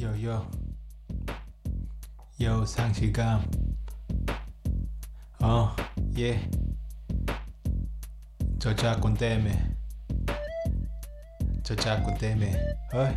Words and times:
요요 0.00 0.50
요 2.40 2.64
상실감 2.64 3.42
어예 5.42 6.48
저작권 8.58 9.14
때문에. 9.14 9.76
저작권 11.62 12.18
때문에. 12.18 12.52
어이. 12.92 13.14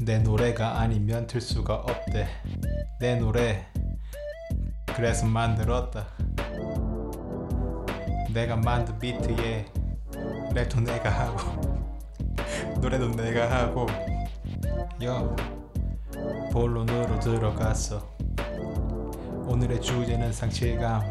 내 0.00 0.18
노래가 0.18 0.78
아니면 0.80 1.26
틀 1.26 1.40
수가 1.40 1.74
없대. 1.76 2.28
내 3.00 3.16
노래. 3.16 3.66
그래서 4.94 5.24
만들었다. 5.26 6.06
내가 8.32 8.56
만든 8.56 8.98
비트에 8.98 9.64
랩도 10.52 10.82
내가 10.84 11.10
하고 11.10 11.67
노래도 12.80 13.10
내가 13.10 13.50
하고. 13.50 13.86
요 15.04 15.34
본론으로 16.52 17.20
들어갔어 17.20 18.02
오늘의 19.46 19.80
주제는 19.80 20.32
상실감. 20.32 21.02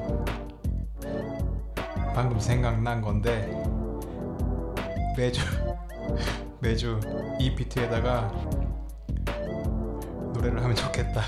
방금 2.14 2.40
생각난 2.40 3.02
건데 3.02 3.64
매주 5.16 5.42
매주 6.60 7.00
이 7.40 7.54
비트에다가 7.56 8.32
노래를 10.34 10.62
하면 10.64 10.76
좋겠다. 10.76 11.22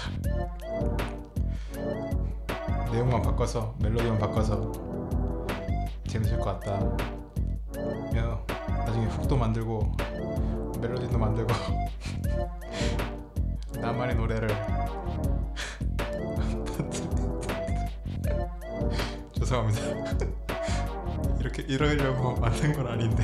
내용만 2.92 3.22
바꿔서 3.22 3.76
멜로디만 3.82 4.18
바꿔서 4.18 4.72
재밌을 6.08 6.40
것 6.40 6.60
같다. 6.60 6.74
야, 8.18 8.29
나중에 8.90 9.06
훅도 9.06 9.38
만들고 9.38 9.92
멜로디도 10.82 11.20
만들고 11.20 11.54
나만의 13.80 14.16
노래를. 14.16 14.50
죄송합니다. 19.34 19.82
이렇게 21.40 21.62
이러려고 21.64 22.34
만든 22.40 22.74
건 22.74 22.88
아닌데 22.88 23.24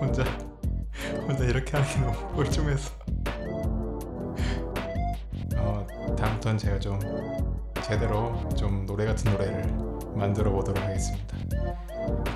혼자 0.00 0.24
혼자 1.28 1.44
이렇게 1.44 1.72
게 1.72 2.00
너무 2.00 2.16
뻘쭘해서. 2.36 2.94
어, 5.56 5.86
다음부터는 6.18 6.56
제가 6.56 6.78
좀 6.78 6.98
제대로 7.82 8.48
좀 8.56 8.86
노래 8.86 9.04
같은 9.04 9.30
노래를 9.30 9.66
만들어 10.14 10.50
보도록 10.52 10.82
하겠습니다 10.82 11.45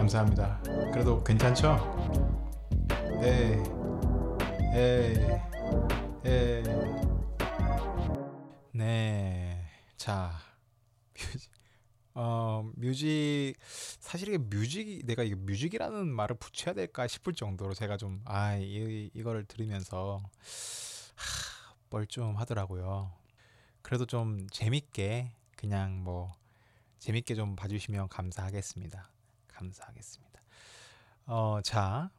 감사합니다. 0.01 0.59
그래도 0.93 1.23
괜찮죠? 1.23 1.77
에이 3.23 3.62
에이 4.75 5.15
에이 6.25 6.62
네자 8.73 10.33
뮤직 11.12 11.51
어 12.15 12.71
뮤직 12.77 13.55
사실 13.61 14.28
이게 14.28 14.39
뮤직이 14.39 15.03
내가 15.05 15.23
이게 15.23 15.34
뮤직이라는 15.34 16.06
말을 16.09 16.37
붙여야 16.39 16.75
될까 16.75 17.06
싶을 17.06 17.34
정도로 17.34 17.75
제가 17.75 17.98
좀 17.98 18.23
아 18.25 18.56
이, 18.56 19.11
이거를 19.12 19.45
들으면서 19.45 20.23
하, 21.15 21.75
뻘쭘하더라고요. 21.91 23.12
그래도 23.83 24.06
좀 24.06 24.47
재밌게 24.51 25.33
그냥 25.56 26.03
뭐 26.03 26.33
재밌게 27.01 27.34
좀 27.34 27.55
봐주시면 27.55 28.09
감사하겠습니다 28.09 29.11
감사하겠습니다 29.61 30.41
어 31.27 31.61
자 31.62 32.11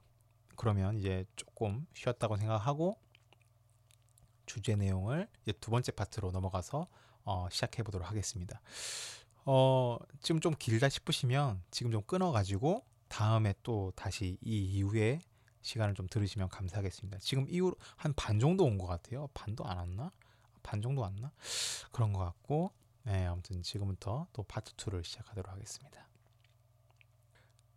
그러면 0.56 0.97
이제 1.00 1.25
조금 1.36 1.88
쉬었다고 1.94 2.38
생각하고 2.38 2.97
주제 4.45 4.75
내용을 4.75 5.28
이제 5.42 5.53
두 5.53 5.72
번째 5.72 5.92
파트로 5.92 6.31
넘어가서 6.31 6.88
어, 7.23 7.47
시작해 7.50 7.84
보도록 7.84 8.07
하겠습니다. 8.09 8.62
어, 9.46 9.97
지금 10.22 10.40
좀 10.40 10.53
길다 10.57 10.90
싶으시면 10.90 11.63
지금 11.72 11.91
좀 11.91 12.02
끊어가지고 12.03 12.85
다음에 13.07 13.53
또 13.63 13.91
다시 13.96 14.38
이 14.41 14.63
이후에 14.66 15.19
시간을 15.62 15.96
좀 15.96 16.08
들으시면 16.08 16.50
감사하겠습니다. 16.50 17.19
지금 17.19 17.47
이후 17.50 17.73
한반 17.96 18.40
정도 18.40 18.66
온 18.66 18.78
것 18.78 18.88
같아요. 18.88 19.28
반도 19.34 19.66
안 19.66 19.78
왔나? 19.78 20.12
반 20.63 20.81
정도 20.81 21.02
왔나? 21.02 21.31
그런 21.91 22.13
것 22.13 22.19
같고, 22.19 22.72
네, 23.03 23.25
아무튼 23.25 23.63
지금부터 23.63 24.28
또 24.34 24.44
파트 24.44 24.73
2를 24.73 25.03
시작하도록 25.03 25.52
하겠습니다. 25.52 26.08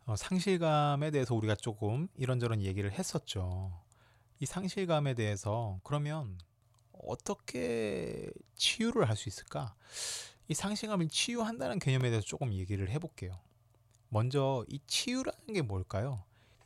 어, 0.06 0.16
상실감에 0.16 1.10
대해서 1.10 1.34
우리가 1.34 1.54
조금 1.54 2.09
이런저런 2.16 2.60
얘기를 2.62 2.92
했었죠. 2.92 3.72
이 4.41 4.47
상실감에 4.47 5.15
대해서 5.15 5.81
그러면 5.82 6.38
어떻게 6.92 8.31
치유를 8.56 9.09
할 9.09 9.16
수 9.16 9.28
있을까? 9.28 9.75
이 10.48 10.54
상실감을 10.54 11.09
치유한다는 11.09 11.78
개념에 11.78 12.10
대해서 12.10 12.26
조금 12.26 12.53
얘기를 12.53 12.91
해볼게요. 12.91 13.38
먼저 14.10 14.64
이 14.69 14.78
치유라는 14.87 15.54
게 15.54 15.62
뭘까요? 15.62 16.22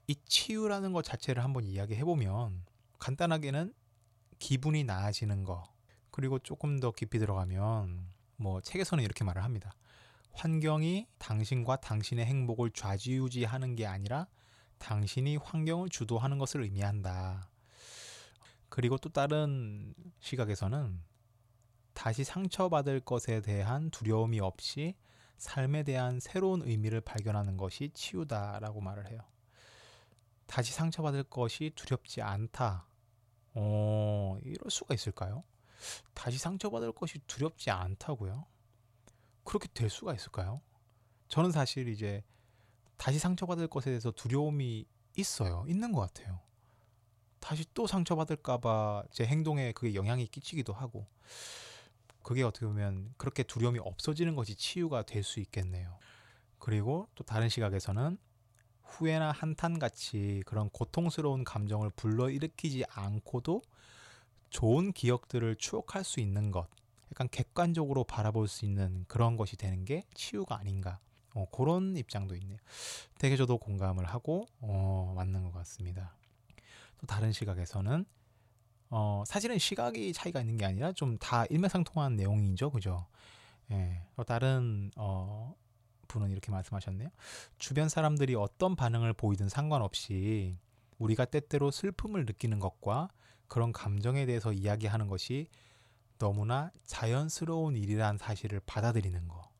이 0.09 0.17
치유라는 0.27 0.93
것 0.93 1.05
자체를 1.05 1.45
한번 1.45 1.65
이야기해 1.65 2.05
보면 2.05 2.65
간단하게는 2.99 3.73
기분이 4.41 4.85
나아지는 4.85 5.45
거 5.45 5.65
그리고 6.11 6.39
조금 6.41 6.81
더 6.81 6.91
깊이 6.91 7.19
들어가면 7.21 8.09
뭐 8.37 8.61
책에서는 8.61 9.05
이렇게 9.05 9.23
말을 9.25 9.45
합니다. 9.45 9.75
환경이 10.33 11.07
당신과 11.19 11.77
당신의 11.77 12.25
행복을 12.27 12.71
좌지우지하는 12.71 13.75
게 13.75 13.87
아니라 13.87 14.27
당신이 14.79 15.37
환경을 15.37 15.89
주도하는 15.89 16.39
것을 16.39 16.63
의미한다. 16.63 17.51
그리고 18.69 18.97
또 18.99 19.09
다른 19.09 19.95
시각에서는 20.21 21.03
다시 21.95 22.23
상처받을 22.23 23.01
것에 23.01 23.41
대한 23.41 23.91
두려움이 23.91 24.41
없이 24.41 24.95
삶에 25.39 25.83
대한 25.83 26.21
새로운 26.21 26.63
의미를 26.63 27.01
발견하는 27.01 27.57
것이 27.57 27.91
치유다라고 27.95 28.81
말을 28.81 29.11
해요. 29.11 29.21
다시 30.47 30.73
상처받을 30.73 31.25
것이 31.25 31.73
두렵지 31.75 32.23
않다. 32.23 32.87
어, 33.55 34.39
이럴 34.45 34.71
수가 34.71 34.95
있을까요? 34.95 35.45
다시 36.15 36.39
상처받을 36.39 36.93
것이 36.93 37.19
두렵지 37.27 37.71
않다고요? 37.71 38.47
그렇게 39.49 39.67
될 39.73 39.89
수가 39.89 40.13
있을까요? 40.13 40.61
저는 41.29 41.53
사실 41.53 41.89
이제 41.89 42.23
다시 42.99 43.19
상처받을 43.19 43.69
것에 43.69 43.89
대해서 43.89 44.11
두려움이 44.11 44.85
있어요. 45.17 45.65
있는 45.67 45.93
것 45.93 46.03
같아요. 46.03 46.41
다시 47.41 47.65
또 47.73 47.87
상처받을까봐 47.87 49.05
제 49.11 49.25
행동에 49.25 49.73
그게 49.73 49.95
영향이 49.95 50.27
끼치기도 50.27 50.75
하고 50.75 51.07
그게 52.23 52.43
어떻게 52.43 52.67
보면 52.67 53.15
그렇게 53.17 53.43
두려움이 53.43 53.79
없어지는 53.79 54.35
것이 54.35 54.55
치유가 54.55 55.03
될 55.03 55.25
수 55.25 55.41
있겠네요. 55.41 55.99
그리고 56.59 57.09
또 57.15 57.25
다른 57.25 57.49
시각에서는 57.49 58.19
후회나 58.83 59.33
한탄 59.33 59.79
같이 59.79 60.43
그런 60.45 60.69
고통스러운 60.69 61.45
감정을 61.45 61.89
불러일으키지 61.97 62.85
않고도 62.91 63.63
좋은 64.51 64.93
기억들을 64.93 65.57
추억할 65.57 66.05
수 66.05 66.21
있는 66.21 66.51
것, 66.51 66.69
약간 67.13 67.29
객관적으로 67.31 68.05
바라볼 68.05 68.49
수 68.49 68.65
있는 68.65 69.05
그런 69.09 69.37
것이 69.37 69.57
되는 69.57 69.85
게 69.85 70.05
치유가 70.15 70.59
아닌가. 70.59 71.01
어, 71.35 71.47
그런 71.53 71.97
입장도 71.97 72.35
있네요. 72.37 72.59
되게 73.19 73.37
저도 73.37 73.59
공감을 73.59 74.05
하고 74.05 74.47
어, 74.61 75.13
맞는 75.17 75.43
것 75.45 75.53
같습니다. 75.53 76.15
또 76.99 77.07
다른 77.07 77.33
시각에서는 77.33 78.05
어, 78.91 79.23
사실은 79.27 79.59
시각이 79.59 80.13
차이가 80.13 80.41
있는 80.41 80.57
게 80.57 80.65
아니라 80.65 80.93
좀 80.93 81.19
다 81.19 81.45
일맥상통한 81.47 82.17
내용이죠, 82.17 82.71
그죠? 82.71 83.07
예. 83.71 84.03
또 84.17 84.25
다른 84.25 84.91
어, 84.97 85.55
분은 86.09 86.31
이렇게 86.31 86.51
말씀하셨네요. 86.51 87.11
주변 87.59 87.89
사람들이 87.89 88.35
어떤 88.35 88.75
반응을 88.77 89.13
보이든 89.13 89.49
상관없이 89.49 90.57
우리가 90.99 91.27
때때로 91.27 91.71
슬픔을 91.71 92.25
느끼는 92.25 92.59
것과 92.61 93.11
그런 93.47 93.73
감정에 93.73 94.27
대해서 94.27 94.53
이야기하는 94.53 95.07
것이 95.07 95.49
너무나 96.19 96.71
자연스러운 96.85 97.77
일이란 97.77 98.19
사실을 98.19 98.61
받아들이는 98.67 99.29
거. 99.29 99.51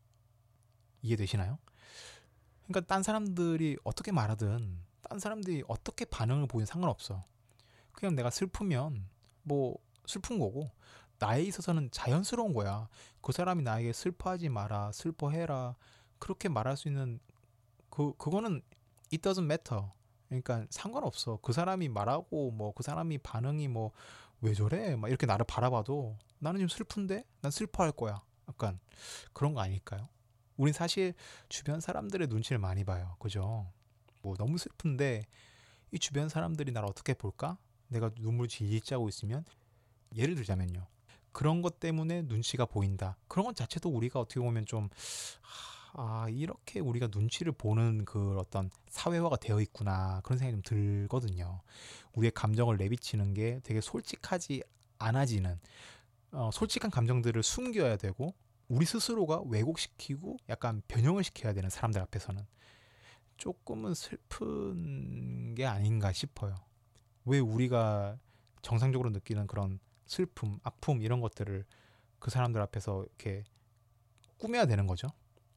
이해되시나요? 1.03 1.59
그러니까 2.67 2.93
딴 2.93 3.03
사람들이 3.03 3.79
어떻게 3.85 4.13
말하든 4.13 4.79
딴 5.03 5.19
사람들이 5.19 5.65
어떻게 5.69 6.05
반응을 6.05 6.47
보이든 6.49 6.67
상관없어. 6.67 7.25
그냥 7.93 8.15
내가 8.15 8.31
슬프면 8.31 9.09
뭐 9.43 9.79
슬픈 10.07 10.39
거고 10.39 10.71
나에 11.19 11.43
있어서는 11.43 11.91
자연스러운 11.91 12.53
거야. 12.53 12.89
그 13.21 13.33
사람이 13.33 13.63
나에게 13.63 13.93
슬퍼하지 13.93 14.49
마라, 14.49 14.93
슬퍼해라 14.93 15.77
그렇게 16.19 16.49
말할 16.49 16.77
수 16.77 16.89
있는 16.89 17.21
그 17.91 18.13
그거는 18.17 18.61
it 19.13 19.19
doesn't 19.19 19.45
matter. 19.45 19.91
그러니까 20.29 20.67
상관없어. 20.71 21.39
그 21.41 21.53
사람이 21.53 21.89
말하고 21.89 22.51
뭐 22.51 22.73
그 22.73 22.83
사람이 22.83 23.19
반응이 23.19 23.69
뭐 23.69 23.93
왜 24.41 24.55
저래? 24.55 24.97
막 24.97 25.09
이렇게 25.09 25.27
나를 25.27 25.45
바라봐도 25.47 26.17
나는 26.39 26.61
좀 26.61 26.69
슬픈데 26.69 27.25
난 27.41 27.51
슬퍼할 27.51 27.93
거야. 27.93 28.23
약간 28.49 28.79
그런 29.33 29.55
거 29.55 29.61
아닐까요? 29.61 30.09
우린 30.57 30.73
사실 30.73 31.15
주변 31.49 31.81
사람들의 31.81 32.29
눈치를 32.29 32.59
많이 32.59 32.85
봐요. 32.85 33.17
그죠? 33.19 33.71
뭐 34.23 34.35
너무 34.37 34.59
슬픈데 34.59 35.25
이 35.93 35.99
주변 35.99 36.29
사람들이 36.29 36.73
나를 36.73 36.89
어떻게 36.89 37.15
볼까? 37.15 37.57
내가 37.89 38.11
눈물 38.11 38.49
질질 38.49 38.81
짜고 38.81 39.09
있으면 39.09 39.45
예를 40.17 40.35
들자면요. 40.35 40.87
그런 41.33 41.63
것 41.63 41.79
때문에 41.79 42.23
눈치가 42.23 42.67
보인다. 42.67 43.17
그런 43.29 43.47
것 43.47 43.55
자체도 43.55 43.89
우리가 43.89 44.21
어떻게 44.21 44.41
보면 44.41 44.67
좀 44.67 44.89
아, 45.93 46.29
이렇게 46.29 46.81
우리가 46.81 47.09
눈치를 47.13 47.53
보는 47.53 48.05
그 48.05 48.39
어떤 48.39 48.71
사회화가 48.89 49.37
되어 49.37 49.61
있구나. 49.61 50.21
그런 50.23 50.39
생각이 50.39 50.63
좀 50.63 50.63
들거든요. 50.63 51.61
우리의 52.13 52.33
감정을 52.33 52.77
내비치는 52.77 53.35
게 53.35 53.61
되게 53.63 53.81
솔직하지 53.81 54.63
않아지는, 54.99 55.59
어, 56.33 56.51
솔직한 56.53 56.91
감정들을 56.91 57.43
숨겨야 57.43 57.97
되고, 57.97 58.35
우리 58.69 58.85
스스로가 58.85 59.43
왜곡시키고 59.47 60.37
약간 60.51 60.83
변형을 60.89 61.25
시켜야 61.25 61.53
되는 61.55 61.71
사람들 61.71 62.01
앞에서는 62.03 62.45
조금은 63.39 63.95
슬픈 63.95 65.55
게 65.55 65.65
아닌가 65.65 66.13
싶어요. 66.13 66.55
왜 67.25 67.39
우리가 67.39 68.19
정상적으로 68.63 69.11
느끼는 69.11 69.47
그런 69.47 69.79
슬픔, 70.07 70.59
아픔 70.63 71.01
이런 71.03 71.21
것들을 71.21 71.65
그 72.19 72.31
사람들 72.31 72.61
앞에서 72.61 73.05
이렇게 73.05 73.45
꾸며야 74.39 74.67
되는 74.67 74.87
거죠. 74.87 75.09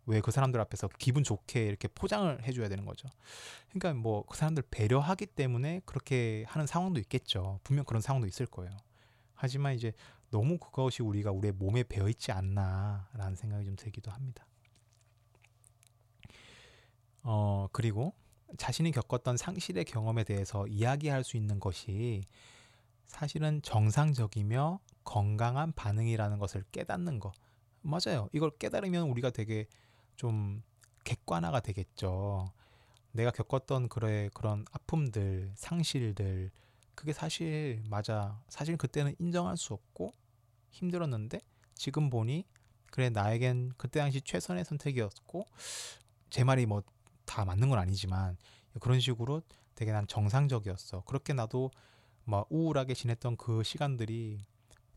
왜 0.05 0.19
그 0.21 0.31
사람들 0.31 0.59
앞에서 0.61 0.89
기분 0.97 1.23
좋게 1.23 1.65
이렇게 1.65 1.87
포장을 1.87 2.43
해줘야 2.43 2.69
되는 2.69 2.85
거죠. 2.85 3.09
그러니까 3.69 3.93
뭐 3.93 4.23
그 4.25 4.37
사람들 4.37 4.63
배려하기 4.71 5.27
때문에 5.27 5.81
그렇게 5.85 6.43
하는 6.47 6.67
상황도 6.67 6.99
있겠죠. 7.01 7.59
분명 7.63 7.85
그런 7.85 8.01
상황도 8.01 8.27
있을 8.27 8.45
거예요. 8.45 8.71
하지만 9.35 9.73
이제 9.75 9.93
너무 10.31 10.57
그것이 10.57 11.03
우리가 11.03 11.31
우리의 11.31 11.51
몸에 11.53 11.83
배어 11.83 12.09
있지 12.09 12.31
않나라는 12.31 13.35
생각이 13.35 13.65
좀 13.65 13.75
들기도 13.75 14.11
합니다. 14.11 14.45
어, 17.23 17.67
그리고 17.71 18.13
자신이 18.57 18.91
겪었던 18.91 19.37
상실의 19.37 19.85
경험에 19.85 20.23
대해서 20.23 20.67
이야기할 20.67 21.23
수 21.23 21.37
있는 21.37 21.59
것이 21.59 22.23
사실은 23.07 23.61
정상적이며 23.61 24.79
건강한 25.03 25.73
반응이라는 25.73 26.39
것을 26.39 26.63
깨닫는 26.71 27.19
거. 27.19 27.33
맞아요. 27.81 28.29
이걸 28.31 28.51
깨달으면 28.57 29.09
우리가 29.09 29.31
되게 29.31 29.67
좀 30.15 30.63
객관화가 31.03 31.59
되겠죠. 31.59 32.51
내가 33.11 33.31
겪었던 33.31 33.89
그래 33.89 34.29
그런 34.33 34.65
아픔들, 34.71 35.51
상실들 35.55 36.51
그게 36.95 37.11
사실 37.13 37.83
맞아. 37.89 38.41
사실 38.47 38.77
그때는 38.77 39.15
인정할 39.19 39.57
수 39.57 39.73
없고 39.73 40.13
힘들었는데 40.71 41.39
지금 41.75 42.09
보니 42.09 42.45
그래 42.91 43.09
나에겐 43.09 43.71
그때 43.77 43.99
당시 43.99 44.21
최선의 44.21 44.65
선택이었고 44.65 45.45
제 46.29 46.43
말이 46.43 46.65
뭐 46.65 46.81
다 47.31 47.45
맞는 47.45 47.69
건 47.69 47.79
아니지만 47.79 48.35
그런 48.81 48.99
식으로 48.99 49.41
되게 49.73 49.93
난 49.93 50.05
정상적이었어. 50.05 51.05
그렇게 51.05 51.31
나도 51.31 51.71
막 52.25 52.45
우울하게 52.49 52.93
지냈던 52.93 53.37
그 53.37 53.63
시간들이 53.63 54.43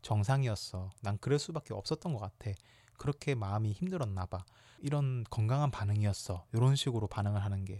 정상이었어. 0.01 0.91
난 1.01 1.17
그럴 1.19 1.39
수밖에 1.39 1.73
없었던 1.73 2.13
것 2.13 2.19
같아. 2.19 2.51
그렇게 2.97 3.35
마음이 3.35 3.71
힘들었나 3.71 4.25
봐. 4.25 4.43
이런 4.79 5.23
건강한 5.29 5.71
반응이었어. 5.71 6.45
이런 6.51 6.75
식으로 6.75 7.07
반응을 7.07 7.41
하는 7.41 7.63
게 7.63 7.77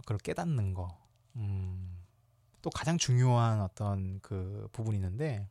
그걸 0.00 0.18
깨닫는 0.18 0.74
거. 0.74 0.98
음. 1.36 1.96
또 2.62 2.70
가장 2.70 2.98
중요한 2.98 3.60
어떤 3.60 4.18
그 4.20 4.68
부분이 4.72 4.96
있는데 4.96 5.46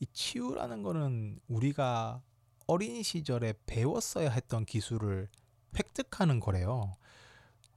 이 0.00 0.06
치유라는 0.06 0.82
거는 0.82 1.40
우리가 1.48 2.22
어린 2.66 3.02
시절에 3.02 3.54
배웠어야 3.66 4.30
했던 4.30 4.64
기술을 4.64 5.28
획득하는 5.76 6.40
거래요. 6.40 6.96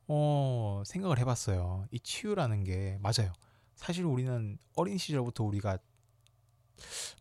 어, 0.07 0.83
생각을 0.85 1.19
해봤어요. 1.19 1.88
이 1.91 2.00
치유라는 2.00 2.63
게 2.63 3.00
맞아요. 3.01 3.31
사실 3.75 4.06
우리는 4.06 4.57
어린 4.75 4.97
시절부터 4.97 5.44
우리가 5.44 5.77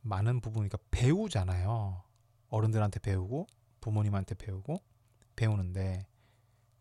많은 0.02 0.40
부분, 0.40 0.68
그러니까 0.68 0.78
배우잖아요. 0.90 2.02
어른들한테 2.48 3.00
배우고 3.00 3.46
부모님한테 3.80 4.34
배우고 4.34 4.82
배우는데, 5.36 6.06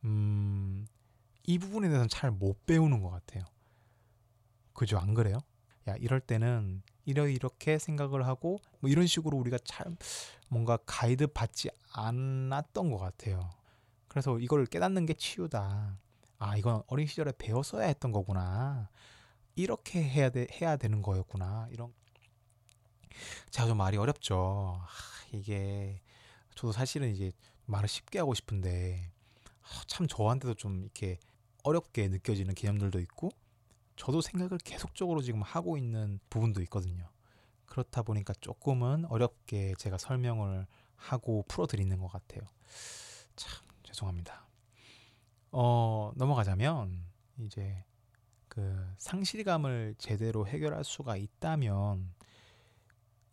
음, 0.03 0.85
이 1.45 1.57
부분에 1.59 1.87
대해서는 1.87 2.09
잘 2.09 2.31
못 2.31 2.65
배우는 2.65 3.01
것 3.01 3.09
같아요. 3.09 3.43
그죠? 4.73 4.97
안 4.97 5.13
그래요? 5.13 5.39
야, 5.87 5.95
이럴 5.97 6.19
때는 6.19 6.81
이러 7.09 7.27
이렇게 7.27 7.79
생각을 7.79 8.27
하고 8.27 8.59
뭐 8.79 8.89
이런 8.89 9.07
식으로 9.07 9.35
우리가 9.37 9.57
참 9.63 9.97
뭔가 10.47 10.77
가이드 10.85 11.27
받지 11.27 11.69
않았던 11.91 12.91
것 12.91 12.99
같아요. 12.99 13.49
그래서 14.07 14.37
이걸 14.37 14.67
깨닫는 14.67 15.07
게 15.07 15.15
치유다. 15.15 15.97
아, 16.37 16.57
이건 16.57 16.83
어린 16.85 17.07
시절에 17.07 17.33
배웠어야 17.37 17.87
했던 17.87 18.11
거구나. 18.11 18.89
이렇게 19.55 20.03
해야 20.03 20.29
돼, 20.29 20.47
해야 20.61 20.77
되는 20.77 21.01
거였구나. 21.01 21.67
이런 21.71 21.91
제가 23.49 23.67
좀 23.67 23.77
말이 23.77 23.97
어렵죠. 23.97 24.79
아, 24.79 24.87
이게 25.31 26.01
저도 26.53 26.71
사실은 26.71 27.09
이제 27.11 27.31
말을 27.65 27.89
쉽게 27.89 28.19
하고 28.19 28.35
싶은데 28.35 29.11
아, 29.63 29.83
참 29.87 30.07
저한테도 30.07 30.53
좀 30.53 30.83
이렇게 30.83 31.17
어렵게 31.63 32.07
느껴지는 32.07 32.53
개념들도 32.53 32.99
있고 32.99 33.31
저도 33.99 34.21
생각을 34.21 34.57
계속적으로 34.59 35.21
지금 35.21 35.41
하고 35.41 35.77
있는 35.77 36.19
부분도 36.29 36.61
있거든요. 36.63 37.09
그렇다 37.65 38.01
보니까 38.01 38.33
조금은 38.39 39.03
어렵게 39.05 39.73
제가 39.77 39.97
설명을 39.97 40.65
하고 40.95 41.43
풀어드리는 41.49 41.99
것 41.99 42.07
같아요. 42.07 42.41
참 43.35 43.61
죄송합니다. 43.83 44.47
어, 45.51 46.13
넘어가자면 46.15 47.03
이제 47.39 47.83
그 48.47 48.87
상실감을 48.97 49.95
제대로 49.97 50.47
해결할 50.47 50.85
수가 50.85 51.17
있다면 51.17 52.13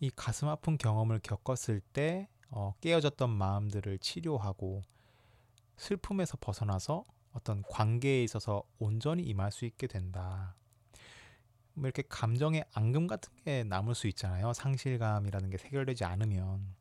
이 0.01 0.11
가슴 0.11 0.49
아픈 0.49 0.79
경험을 0.79 1.21
겪었을 1.21 1.81
때 1.81 2.29
어, 2.51 2.75
깨어졌던 2.81 3.31
마음들을 3.31 4.01
치료하고 4.01 4.83
슬픔에서 5.77 6.37
벗어나서 6.41 7.05
어떤 7.37 7.63
관계에 7.69 8.25
있어서 8.25 8.63
온전히 8.79 9.23
임할 9.23 9.53
수 9.53 9.67
있게 9.67 9.87
된다. 9.87 10.57
뭐 11.75 11.87
이렇게 11.87 12.03
감정의 12.09 12.65
앙금 12.73 13.07
같은 13.07 13.31
게 13.45 13.63
남을 13.63 13.95
수 13.95 14.09
있잖아요. 14.09 14.55
상실감이라는 14.55 15.51
게 15.51 15.59
해결되지 15.59 16.05
않으면 16.05 16.75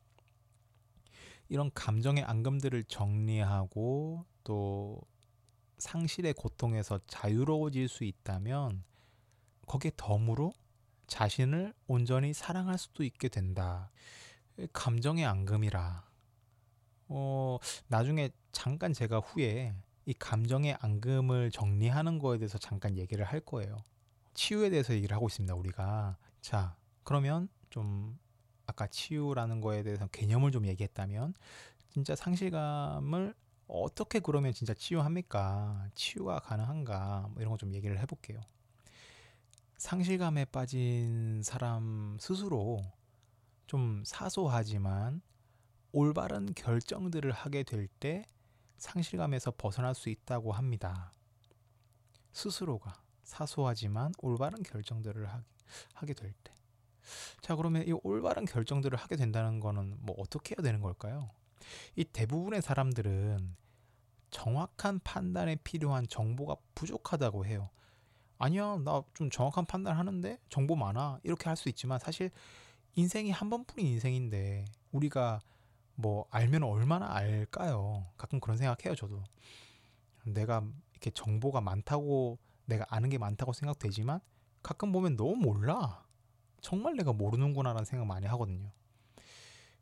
이런 1.50 1.70
감정의 1.74 2.24
앙금들을 2.24 2.86
정리하고 2.86 4.26
또 4.46 5.02
상실의 5.78 6.34
고통에서 6.34 7.02
자유로워질 7.06 7.90
수 7.90 8.06
있다면 8.06 8.86
거기에 9.68 9.92
덤으로 9.98 10.54
자신을 11.08 11.74
온전히 11.88 12.34
사랑할 12.34 12.78
수도 12.78 13.04
있게 13.04 13.28
된다. 13.28 13.92
감정의 14.72 15.26
앙금이라. 15.26 16.06
어, 17.10 17.58
나중에 17.88 18.30
잠깐 18.54 18.94
제가 18.94 19.20
후에 19.20 19.76
이 20.06 20.14
감정의 20.14 20.78
앙금을 20.82 21.52
정리하는 21.52 22.20
거에 22.20 22.38
대해서 22.38 22.58
잠깐 22.58 22.96
얘기를 22.98 23.26
할 23.26 23.40
거예요. 23.40 23.78
치유에 24.34 24.70
대해서 24.70 24.94
얘기를 24.94 25.16
하고 25.16 25.28
있습니다, 25.28 25.54
우리가. 25.56 26.18
자, 26.42 26.76
그러면 27.04 27.48
좀 27.70 28.18
아까 28.68 28.88
치유라는 28.88 29.62
거에 29.62 29.84
대해서 29.84 30.08
개념을 30.08 30.52
좀 30.52 30.66
얘기했다면 30.68 31.34
진짜 31.90 32.16
상실감을 32.16 33.34
어떻게 33.68 34.20
그러면 34.20 34.54
진짜 34.54 34.74
치유합니까? 34.74 35.90
치유가 35.96 36.40
가능한가? 36.40 37.30
뭐 37.32 37.36
이런 37.42 37.52
거 37.52 37.58
좀 37.58 37.74
얘기를 37.74 37.98
해볼게요. 38.00 38.42
상실감에 39.78 40.46
빠진 40.46 41.42
사람 41.44 42.18
스스로 42.20 42.84
좀 43.68 44.04
사소하지만 44.06 45.22
올바른 45.92 46.54
결정들을 46.56 47.32
하게 47.32 47.64
될 47.64 47.88
때 48.00 48.26
상실감에서 48.78 49.52
벗어날 49.58 49.96
수 49.96 50.10
있다고 50.10 50.52
합니다. 50.52 51.12
스스로가 52.32 52.94
사소하지만 53.24 54.14
올바른 54.20 54.62
결정들을 54.64 55.28
하게 55.94 56.14
될 56.14 56.34
때. 56.44 56.54
자, 57.42 57.56
그러면 57.56 57.88
이 57.88 57.92
올바른 58.04 58.46
결정들을 58.46 58.98
하게 58.98 59.16
된다는 59.16 59.60
거는 59.60 59.98
뭐 60.00 60.16
어떻게 60.20 60.56
해야 60.56 60.64
되는 60.64 60.82
걸까요? 60.82 61.30
이 61.96 62.04
대부분의 62.04 62.62
사람들은 62.62 63.56
정확한 64.32 65.00
판단에 65.00 65.56
필요한 65.58 66.08
정보가 66.08 66.56
부족하다고 66.76 67.46
해요. 67.46 67.70
아니야, 68.38 68.78
나 68.78 69.02
좀 69.14 69.30
정확한 69.30 69.66
판단을 69.66 69.98
하는데 69.98 70.38
정보 70.50 70.76
많아. 70.76 71.20
이렇게 71.24 71.46
할 71.48 71.56
수 71.56 71.70
있지만 71.70 72.00
사실 72.00 72.32
인생이 72.96 73.32
한 73.32 73.50
번뿐인 73.50 73.86
인생인데 73.88 74.66
우리가 74.92 75.40
뭐 75.96 76.26
알면 76.30 76.64
얼마나 76.64 77.14
알까요? 77.14 78.08
가끔 78.18 78.40
그런 78.40 78.58
생각해요, 78.58 78.96
저도. 78.96 79.24
내가 80.26 80.64
이렇게 80.92 81.12
정보가 81.12 81.62
많다고 81.62 82.40
내가 82.66 82.86
아는 82.90 83.10
게 83.10 83.18
많다고 83.18 83.54
생각되지만 83.54 84.20
가끔 84.64 84.92
보면 84.92 85.16
너무 85.16 85.36
몰라. 85.36 86.04
정말 86.62 86.96
내가 86.96 87.14
모르는구나라는 87.14 87.86
생각 87.86 88.06
많이 88.08 88.26
하거든요. 88.28 88.72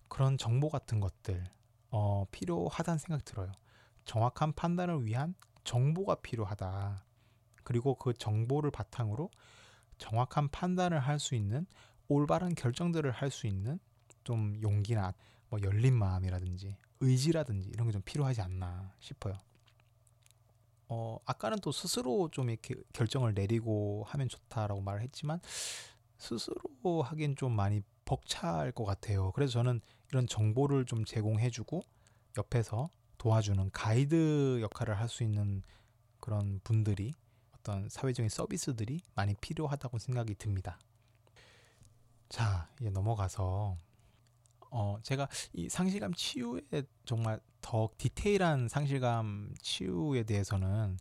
그런 0.07 0.37
정보 0.37 0.69
같은 0.69 0.99
것들 0.99 1.43
어, 1.91 2.25
필요하다는 2.31 2.97
생각 2.99 3.23
들어요. 3.25 3.51
정확한 4.05 4.53
판단을 4.53 5.05
위한 5.05 5.33
정보가 5.63 6.15
필요하다. 6.15 7.05
그리고 7.63 7.95
그 7.95 8.13
정보를 8.13 8.71
바탕으로 8.71 9.29
정확한 9.97 10.49
판단을 10.49 10.99
할 10.99 11.19
수 11.19 11.35
있는 11.35 11.65
올바른 12.09 12.53
결정들을 12.55 13.09
할 13.11 13.31
수 13.31 13.47
있는 13.47 13.79
좀 14.23 14.59
용기나 14.61 15.13
뭐 15.53 15.61
열린 15.61 15.93
마음이라든지 15.93 16.75
의지라든지 16.99 17.69
이런 17.69 17.85
게 17.85 17.91
좀 17.93 18.01
필요하지 18.01 18.41
않나 18.41 18.91
싶어요. 18.99 19.35
어, 20.89 21.19
아까는 21.25 21.59
또 21.59 21.71
스스로 21.71 22.27
좀 22.31 22.49
이렇게 22.49 22.73
결정을 22.91 23.35
내리고 23.35 24.03
하면 24.07 24.29
좋다라고 24.29 24.81
말을 24.81 25.01
했지만 25.01 25.39
스스로 26.17 27.03
하긴 27.03 27.35
좀 27.35 27.51
많이 27.51 27.83
벅찰 28.03 28.71
것 28.71 28.83
같아요. 28.83 29.31
그래서 29.33 29.53
저는 29.53 29.79
이런 30.09 30.25
정보를 30.25 30.85
좀 30.85 31.05
제공해주고 31.05 31.83
옆에서 32.35 32.89
도와주는 33.19 33.69
가이드 33.71 34.59
역할을 34.61 34.99
할 34.99 35.07
수 35.07 35.21
있는 35.21 35.61
그런 36.19 36.61
분들이 36.63 37.13
어떤 37.55 37.87
사회적인 37.89 38.27
서비스들이 38.29 39.01
많이 39.13 39.35
필요하다고 39.35 39.99
생각이 39.99 40.33
듭니다. 40.35 40.79
자, 42.29 42.67
이제 42.81 42.89
넘어가서 42.89 43.77
어, 44.75 44.97
제가 45.03 45.27
이 45.53 45.69
상실감 45.69 46.13
치유에 46.15 46.61
정말 47.05 47.39
더 47.61 47.89
디테일한 47.99 48.67
상실감 48.67 49.53
치유에 49.61 50.23
대해서는 50.23 50.97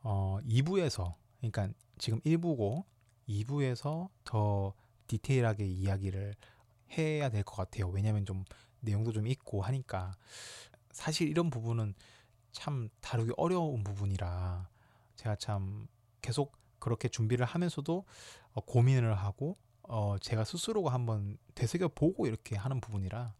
어, 0.00 0.38
2부에서 0.44 1.14
그러니까 1.38 1.68
지금 1.98 2.20
1부고 2.20 2.84
2부에서 3.28 4.08
더 4.24 4.72
디테일하게 5.08 5.66
이야기를 5.66 6.34
해야 6.96 7.28
될 7.28 7.42
것 7.44 7.56
같아요. 7.56 7.88
왜냐하면 7.88 8.24
좀 8.24 8.44
내용도 8.80 9.12
좀 9.12 9.26
있고 9.26 9.60
하니까 9.62 10.12
사실 10.90 11.28
이런 11.28 11.50
부분은 11.50 11.94
참 12.52 12.88
다루기 13.02 13.32
어려운 13.36 13.84
부분이라 13.84 14.70
제가 15.16 15.36
참 15.36 15.86
계속 16.22 16.56
그렇게 16.78 17.08
준비를 17.08 17.44
하면서도 17.44 18.04
어, 18.52 18.60
고민을 18.62 19.14
하고 19.18 19.58
어, 19.88 20.16
제가 20.20 20.44
스스로가 20.44 20.92
한번 20.92 21.38
되새겨 21.54 21.88
보고 21.88 22.26
이렇게 22.26 22.56
하는 22.56 22.80
부분이라 22.80 23.32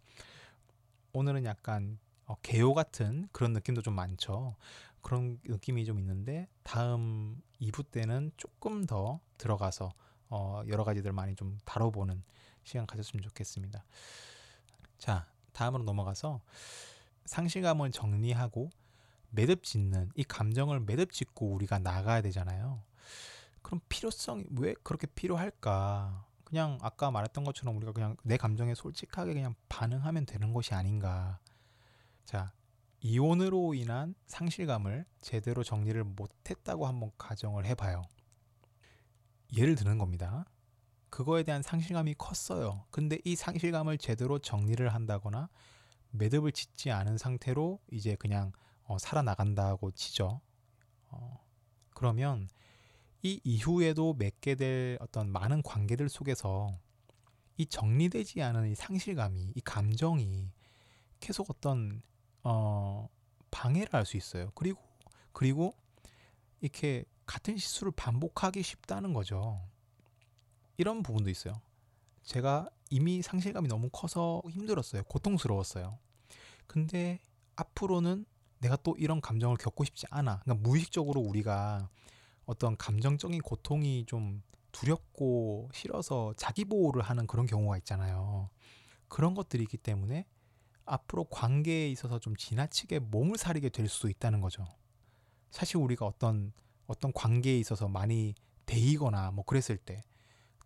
오늘은 1.12 1.44
약간 1.44 1.98
어, 2.26 2.36
개요 2.42 2.74
같은 2.74 3.28
그런 3.32 3.52
느낌도 3.52 3.82
좀 3.82 3.94
많죠. 3.94 4.56
그런 5.00 5.38
느낌이 5.44 5.84
좀 5.84 5.98
있는데 6.00 6.48
다음 6.62 7.40
2부 7.60 7.90
때는 7.90 8.32
조금 8.36 8.84
더 8.84 9.20
들어가서 9.38 9.92
어, 10.28 10.62
여러 10.68 10.82
가지들 10.84 11.12
많이 11.12 11.36
좀 11.36 11.58
다뤄보는 11.64 12.22
시간 12.64 12.86
가졌으면 12.86 13.22
좋겠습니다. 13.22 13.84
자, 14.98 15.28
다음으로 15.52 15.84
넘어가서 15.84 16.40
상실감을 17.24 17.92
정리하고 17.92 18.70
매듭 19.30 19.62
짓는 19.62 20.10
이 20.16 20.24
감정을 20.24 20.80
매듭 20.80 21.12
짓고 21.12 21.52
우리가 21.52 21.78
나가야 21.78 22.22
되잖아요. 22.22 22.82
그럼 23.62 23.80
필요성이 23.88 24.44
왜 24.56 24.74
그렇게 24.82 25.06
필요할까? 25.06 26.24
그냥 26.46 26.78
아까 26.80 27.10
말했던 27.10 27.42
것처럼 27.42 27.76
우리가 27.76 27.92
그냥 27.92 28.16
내 28.22 28.36
감정에 28.36 28.74
솔직하게 28.74 29.34
그냥 29.34 29.56
반응하면 29.68 30.26
되는 30.26 30.52
것이 30.52 30.74
아닌가. 30.74 31.40
자, 32.24 32.52
이혼으로 33.00 33.74
인한 33.74 34.14
상실감을 34.26 35.06
제대로 35.20 35.64
정리를 35.64 36.02
못했다고 36.04 36.86
한번 36.86 37.10
가정을 37.18 37.66
해봐요. 37.66 38.04
예를 39.56 39.74
드는 39.74 39.98
겁니다. 39.98 40.44
그거에 41.10 41.42
대한 41.42 41.62
상실감이 41.62 42.14
컸어요. 42.14 42.84
근데 42.92 43.18
이 43.24 43.34
상실감을 43.34 43.98
제대로 43.98 44.38
정리를 44.38 44.88
한다거나 44.94 45.48
매듭을 46.12 46.52
짓지 46.52 46.92
않은 46.92 47.18
상태로 47.18 47.80
이제 47.90 48.14
그냥 48.14 48.52
어, 48.84 48.98
살아나간다고 48.98 49.90
치죠. 49.90 50.40
어, 51.08 51.44
그러면 51.92 52.48
이 53.22 53.40
이후에도 53.44 54.14
맺게 54.14 54.54
될 54.54 54.98
어떤 55.00 55.30
많은 55.30 55.62
관계들 55.62 56.08
속에서 56.08 56.78
이 57.56 57.66
정리되지 57.66 58.42
않은 58.42 58.70
이 58.70 58.74
상실감이 58.74 59.52
이 59.54 59.60
감정이 59.62 60.50
계속 61.20 61.50
어떤 61.50 62.02
어 62.44 63.08
방해를 63.50 63.92
할 63.92 64.04
수 64.06 64.16
있어요. 64.16 64.50
그리고 64.54 64.80
그리고 65.32 65.74
이렇게 66.60 67.04
같은 67.26 67.56
실수를 67.56 67.92
반복하기 67.96 68.62
쉽다는 68.62 69.12
거죠. 69.14 69.60
이런 70.76 71.02
부분도 71.02 71.30
있어요. 71.30 71.54
제가 72.22 72.68
이미 72.90 73.22
상실감이 73.22 73.68
너무 73.68 73.88
커서 73.90 74.42
힘들었어요. 74.50 75.02
고통스러웠어요. 75.04 75.98
근데 76.66 77.20
앞으로는 77.56 78.26
내가 78.58 78.76
또 78.76 78.94
이런 78.98 79.20
감정을 79.20 79.56
겪고 79.56 79.84
싶지 79.84 80.06
않아. 80.10 80.40
그러니까 80.40 80.68
무의식적으로 80.68 81.20
우리가 81.20 81.88
어떤 82.46 82.76
감정적인 82.76 83.40
고통이 83.42 84.06
좀 84.06 84.42
두렵고 84.72 85.70
싫어서 85.72 86.34
자기 86.36 86.64
보호를 86.64 87.02
하는 87.02 87.26
그런 87.26 87.46
경우가 87.46 87.76
있잖아요. 87.78 88.50
그런 89.08 89.34
것들이 89.34 89.62
있기 89.64 89.76
때문에 89.76 90.26
앞으로 90.84 91.24
관계에 91.24 91.88
있어서 91.90 92.18
좀 92.18 92.36
지나치게 92.36 93.00
몸을 93.00 93.36
사리게 93.38 93.70
될 93.70 93.88
수도 93.88 94.08
있다는 94.08 94.40
거죠. 94.40 94.64
사실 95.50 95.78
우리가 95.78 96.06
어떤 96.06 96.52
어떤 96.86 97.12
관계에 97.12 97.58
있어서 97.58 97.88
많이 97.88 98.34
데이거나 98.66 99.32
뭐 99.32 99.44
그랬을 99.44 99.76
때 99.76 100.04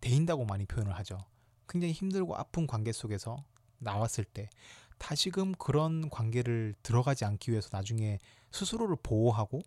데인다고 0.01 0.45
많이 0.45 0.65
표현을 0.65 0.95
하죠. 0.97 1.25
굉장히 1.67 1.93
힘들고 1.93 2.35
아픈 2.35 2.67
관계 2.67 2.91
속에서 2.91 3.43
나왔을 3.77 4.23
때 4.23 4.49
다시금 4.97 5.53
그런 5.53 6.09
관계를 6.09 6.75
들어가지 6.83 7.25
않기 7.25 7.51
위해서 7.51 7.69
나중에 7.71 8.19
스스로를 8.51 8.97
보호하고 9.01 9.61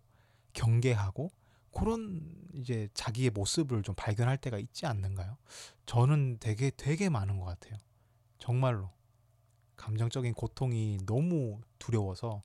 경계하고 0.53 1.31
그런 1.75 2.21
이제 2.53 2.87
자기의 2.93 3.31
모습을 3.31 3.83
좀 3.83 3.93
발견할 3.95 4.37
때가 4.37 4.57
있지 4.57 4.85
않는가요? 4.85 5.37
저는 5.85 6.37
되게 6.39 6.71
되게 6.71 7.09
많은 7.09 7.37
것 7.37 7.45
같아요. 7.45 7.79
정말로 8.39 8.89
감정적인 9.75 10.33
고통이 10.33 10.99
너무 11.05 11.59
두려워서 11.77 12.41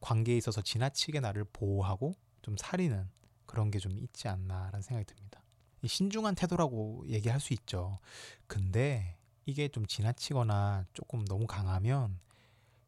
관계에 0.00 0.36
있어서 0.36 0.62
지나치게 0.62 1.18
나를 1.20 1.44
보호하고 1.52 2.14
좀 2.42 2.56
살리는 2.56 3.10
그런 3.44 3.70
게 3.70 3.80
좀 3.80 3.98
있지 3.98 4.28
않나라는 4.28 4.82
생각이 4.82 5.04
듭니다. 5.06 5.42
신중한 5.84 6.36
태도라고 6.36 7.04
얘기할 7.08 7.40
수 7.40 7.52
있죠. 7.54 7.98
근데 8.46 9.16
이게 9.46 9.68
좀 9.68 9.86
지나치거나 9.86 10.86
조금 10.92 11.24
너무 11.24 11.46
강하면 11.46 12.20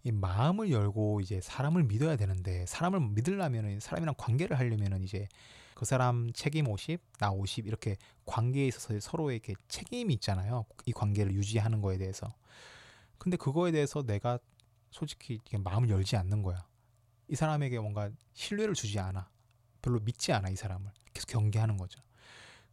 이 0.03 0.13
마음을 0.13 0.71
열고 0.71 1.21
이제 1.21 1.41
사람을 1.43 1.85
믿어야 1.85 2.17
되는데 2.17 2.65
사람을 2.67 3.01
믿으려면은 3.01 3.81
사람이랑 3.81 4.15
관계를 4.17 4.59
하려면은 4.59 5.03
이제 5.05 5.29
그 5.75 5.85
사람 5.85 6.33
책임 6.33 6.69
50, 6.69 7.01
나 7.19 7.31
50 7.31 7.67
이렇게 7.67 7.97
관계에 8.27 8.67
있어서 8.67 8.99
서로의 9.01 9.37
이렇게 9.37 9.55
책임이 9.69 10.13
있잖아요. 10.15 10.65
이 10.87 10.93
관계를 10.93 11.33
유지하는 11.33 11.81
거에 11.81 11.99
대해서. 11.99 12.33
근데 13.19 13.37
그거에 13.37 13.73
대해서 13.73 14.03
내가 14.03 14.39
솔직히 14.91 15.39
마음을 15.59 15.89
열지 15.89 16.17
않는 16.17 16.43
거야. 16.43 16.67
이 17.29 17.35
사람에게 17.35 17.79
뭔가 17.79 18.11
신뢰를 18.35 18.75
주지 18.75 18.99
않아. 18.99 19.29
별로 19.83 20.01
믿지 20.01 20.33
않아 20.33 20.51
이 20.51 20.57
사람을. 20.57 20.91
계속 21.15 21.29
경계하는 21.29 21.77
거죠. 21.77 22.01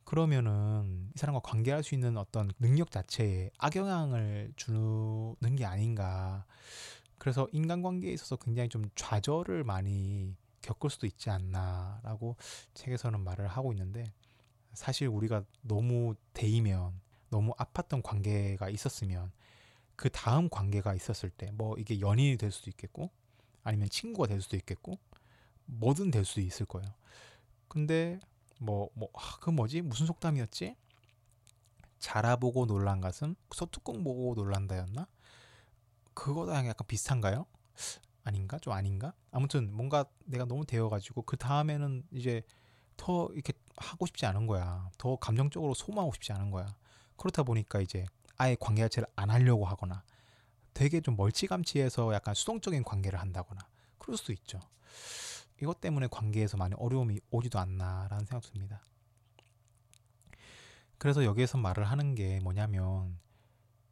그러면은 0.03 1.10
이 1.15 1.19
사람과 1.19 1.41
관계할 1.41 1.84
수 1.84 1.93
있는 1.93 2.17
어떤 2.17 2.51
능력 2.60 2.91
자체에 2.91 3.51
악영향을 3.57 4.53
주는 4.55 5.55
게 5.57 5.65
아닌가. 5.65 6.46
그래서 7.18 7.48
인간관계에 7.52 8.12
있어서 8.14 8.36
굉장히 8.38 8.70
좀 8.70 8.90
좌절을 8.96 9.64
많이 9.64 10.36
겪을 10.62 10.90
수도 10.90 11.08
있지 11.08 11.30
않나라고 11.30 12.36
책에서는 12.74 13.20
말을 13.22 13.48
하고 13.48 13.72
있는데 13.74 14.04
사실 14.74 15.08
우리가 15.08 15.44
너무 15.62 16.16
데이면 16.34 17.00
너무 17.30 17.54
아팠던 17.56 18.04
관계가 18.04 18.70
있었으면 18.70 19.32
그 19.96 20.10
다음 20.10 20.50
관계가 20.50 20.94
있었을 20.94 21.30
때 21.32 21.52
뭐 21.54 21.76
이게 21.78 22.00
연인이 22.00 22.38
될 22.38 22.52
수도 22.52 22.70
있겠고 22.70 23.10
아니면 23.64 23.90
친구가 23.90 24.28
될 24.28 24.42
수도 24.42 24.56
있겠고 24.58 24.98
뭐든 25.66 26.12
될 26.12 26.24
수도 26.26 26.42
있을 26.42 26.66
거예요. 26.66 26.90
근데 27.68 28.20
뭐, 28.60 28.90
뭐, 28.94 29.10
아, 29.14 29.38
그 29.42 29.50
뭐지? 29.50 29.82
무슨 29.82 30.06
속담이었지? 30.08 30.76
자라보고 32.00 32.66
놀란 32.68 33.02
가슴? 33.02 33.36
소뚜껑 33.52 34.04
보고 34.04 34.34
놀란다였나? 34.36 35.08
그거랑 36.18 36.68
약간 36.68 36.88
비슷한가요? 36.88 37.46
아닌가? 38.24 38.58
좀 38.58 38.74
아닌가? 38.74 39.14
아무튼 39.32 39.72
뭔가 39.72 40.04
내가 40.26 40.46
너무 40.46 40.66
되어가지고 40.66 41.22
그 41.22 41.38
다음에는 41.38 42.08
이제 42.12 42.42
더 42.98 43.30
이렇게 43.34 43.54
하고 43.78 44.08
싶지 44.08 44.26
않은 44.26 44.48
거야. 44.48 44.90
더 44.98 45.16
감정적으로 45.18 45.76
소모하고 45.76 46.12
싶지 46.14 46.34
않은 46.34 46.50
거야. 46.50 46.76
그렇다 47.18 47.44
보니까 47.44 47.82
이제 47.82 48.04
아예 48.36 48.58
관계 48.60 48.82
자체를 48.82 49.08
안 49.16 49.30
하려고 49.30 49.66
하거나 49.66 50.04
되게 50.74 51.02
좀 51.02 51.16
멀찌감치해서 51.16 52.12
약간 52.16 52.34
수동적인 52.34 52.84
관계를 52.84 53.22
한다거나 53.22 53.62
그럴 54.00 54.18
수도 54.18 54.34
있죠. 54.34 54.60
이것 55.62 55.80
때문에 55.80 56.08
관계에서 56.08 56.58
많이 56.58 56.74
어려움이 56.78 57.20
오지도 57.30 57.60
않나라는 57.60 58.26
생각 58.26 58.42
듭니다. 58.52 58.82
그래서 60.98 61.24
여기에서 61.24 61.60
말을 61.60 61.84
하는 61.84 62.16
게 62.16 62.40
뭐냐면 62.40 63.20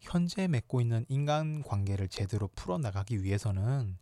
현재 0.05 0.47
맺고 0.47 0.81
있는 0.81 1.03
인간 1.09 1.63
관계를 1.63 2.07
제대로 2.09 2.47
풀어 2.50 2.77
나가기 2.77 3.24
위해서는 3.24 3.97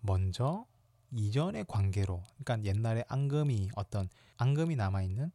먼저 0.00 0.66
이전의 1.12 1.64
관계로 1.66 2.22
그러니까 2.38 2.68
옛날에 2.68 3.04
앙금이 3.08 3.70
어떤 3.74 4.08
앙금이 4.36 4.76
남아 4.76 5.02
있는 5.02 5.32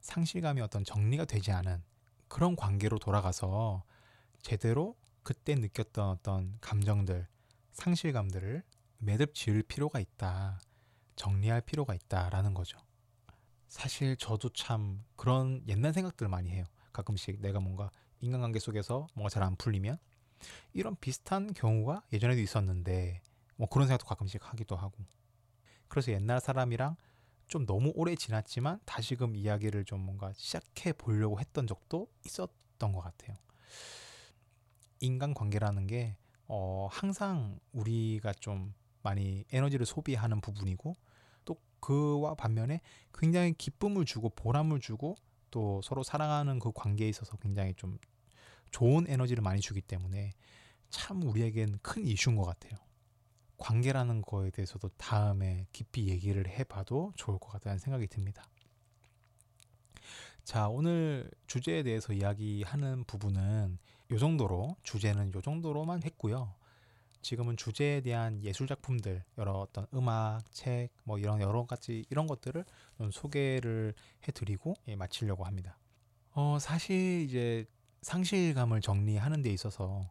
상실감이 0.00 0.60
어떤 0.60 0.84
정리가 0.84 1.24
되지 1.24 1.52
않은 1.52 1.82
그런 2.28 2.54
관계로 2.54 2.98
돌아가서 2.98 3.82
제대로 4.42 4.94
그때 5.22 5.54
느꼈던 5.54 6.08
어떤 6.08 6.56
감정들, 6.60 7.26
상실감들을 7.72 8.62
매듭 8.98 9.34
지을 9.34 9.62
필요가 9.62 10.00
있다. 10.00 10.60
정리할 11.16 11.62
필요가 11.62 11.94
있다라는 11.94 12.54
거죠. 12.54 12.78
사실 13.68 14.16
저도 14.16 14.50
참 14.50 15.02
그런 15.16 15.62
옛날 15.66 15.92
생각들을 15.92 16.28
많이 16.28 16.50
해요. 16.50 16.64
가끔씩 16.92 17.40
내가 17.40 17.60
뭔가 17.60 17.90
인간관계 18.20 18.58
속에서 18.58 19.06
뭔가 19.14 19.28
잘 19.30 19.42
안 19.42 19.56
풀리면 19.56 19.98
이런 20.72 20.96
비슷한 20.96 21.52
경우가 21.52 22.02
예전에도 22.12 22.40
있었는데 22.40 23.22
뭐 23.56 23.68
그런 23.68 23.86
생각도 23.88 24.06
가끔씩 24.06 24.40
하기도 24.50 24.76
하고 24.76 24.96
그래서 25.88 26.12
옛날 26.12 26.40
사람이랑 26.40 26.96
좀 27.48 27.66
너무 27.66 27.92
오래 27.94 28.14
지났지만 28.14 28.80
다시금 28.86 29.34
이야기를 29.34 29.84
좀 29.84 30.00
뭔가 30.00 30.32
시작해 30.34 30.92
보려고 30.92 31.40
했던 31.40 31.66
적도 31.66 32.06
있었던 32.24 32.92
것 32.92 33.00
같아요. 33.00 33.36
인간 35.00 35.34
관계라는 35.34 35.86
게 35.86 36.16
어, 36.46 36.88
항상 36.90 37.58
우리가 37.72 38.32
좀 38.34 38.72
많이 39.02 39.44
에너지를 39.52 39.84
소비하는 39.86 40.40
부분이고 40.40 40.96
또 41.44 41.56
그와 41.80 42.34
반면에 42.34 42.80
굉장히 43.12 43.52
기쁨을 43.54 44.04
주고 44.04 44.28
보람을 44.30 44.80
주고 44.80 45.16
또 45.50 45.80
서로 45.82 46.02
사랑하는 46.02 46.58
그 46.60 46.70
관계에 46.72 47.08
있어서 47.08 47.36
굉장히 47.38 47.74
좀 47.74 47.98
좋은 48.70 49.06
에너지를 49.08 49.42
많이 49.42 49.60
주기 49.60 49.80
때문에 49.80 50.32
참 50.90 51.22
우리에겐 51.22 51.78
큰 51.82 52.06
이슈인 52.06 52.36
것 52.36 52.44
같아요. 52.44 52.78
관계라는 53.56 54.22
거에 54.22 54.50
대해서도 54.50 54.88
다음에 54.96 55.66
깊이 55.72 56.08
얘기를 56.08 56.48
해봐도 56.48 57.12
좋을 57.16 57.38
것 57.38 57.48
같다는 57.48 57.78
생각이 57.78 58.06
듭니다. 58.08 58.48
자, 60.44 60.68
오늘 60.68 61.30
주제에 61.46 61.82
대해서 61.82 62.12
이야기하는 62.12 63.04
부분은 63.04 63.78
요 64.10 64.18
정도로 64.18 64.76
주제는 64.82 65.32
요 65.34 65.40
정도로만 65.40 66.02
했고요. 66.02 66.54
지금은 67.22 67.56
주제에 67.56 68.00
대한 68.00 68.42
예술 68.42 68.66
작품들, 68.66 69.22
여러 69.36 69.52
어떤 69.52 69.86
음악, 69.92 70.40
책, 70.52 70.88
뭐 71.04 71.18
이런 71.18 71.40
여러 71.40 71.66
가지 71.66 72.04
이런 72.10 72.26
것들을 72.26 72.64
좀 72.96 73.10
소개를 73.10 73.94
해드리고 74.26 74.74
예, 74.88 74.96
마치려고 74.96 75.44
합니다. 75.44 75.78
어, 76.32 76.58
사실 76.58 77.22
이제 77.28 77.66
상실감을 78.02 78.80
정리하는 78.80 79.42
데 79.42 79.50
있어서 79.52 80.10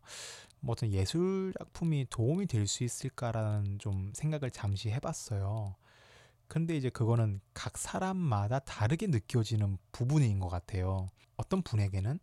뭐 0.62 0.74
어떤 0.74 0.91
예술 0.91 1.53
작품이 1.58 2.08
도움이 2.10 2.48
될 2.48 2.67
수 2.67 2.84
있을까라는 2.84 3.79
좀 3.79 4.12
생각을 4.13 4.51
잠시 4.51 4.89
해봤어요. 4.91 5.75
근데 6.48 6.75
이제 6.75 6.89
그거는 6.89 7.41
각 7.53 7.77
사람마다 7.77 8.60
다르게 8.60 9.08
느껴지는 9.08 9.77
부분인 9.91 10.39
것 10.39 10.50
같아요. 10.50 11.10
어떤 11.38 11.62
분에게는 11.62 12.19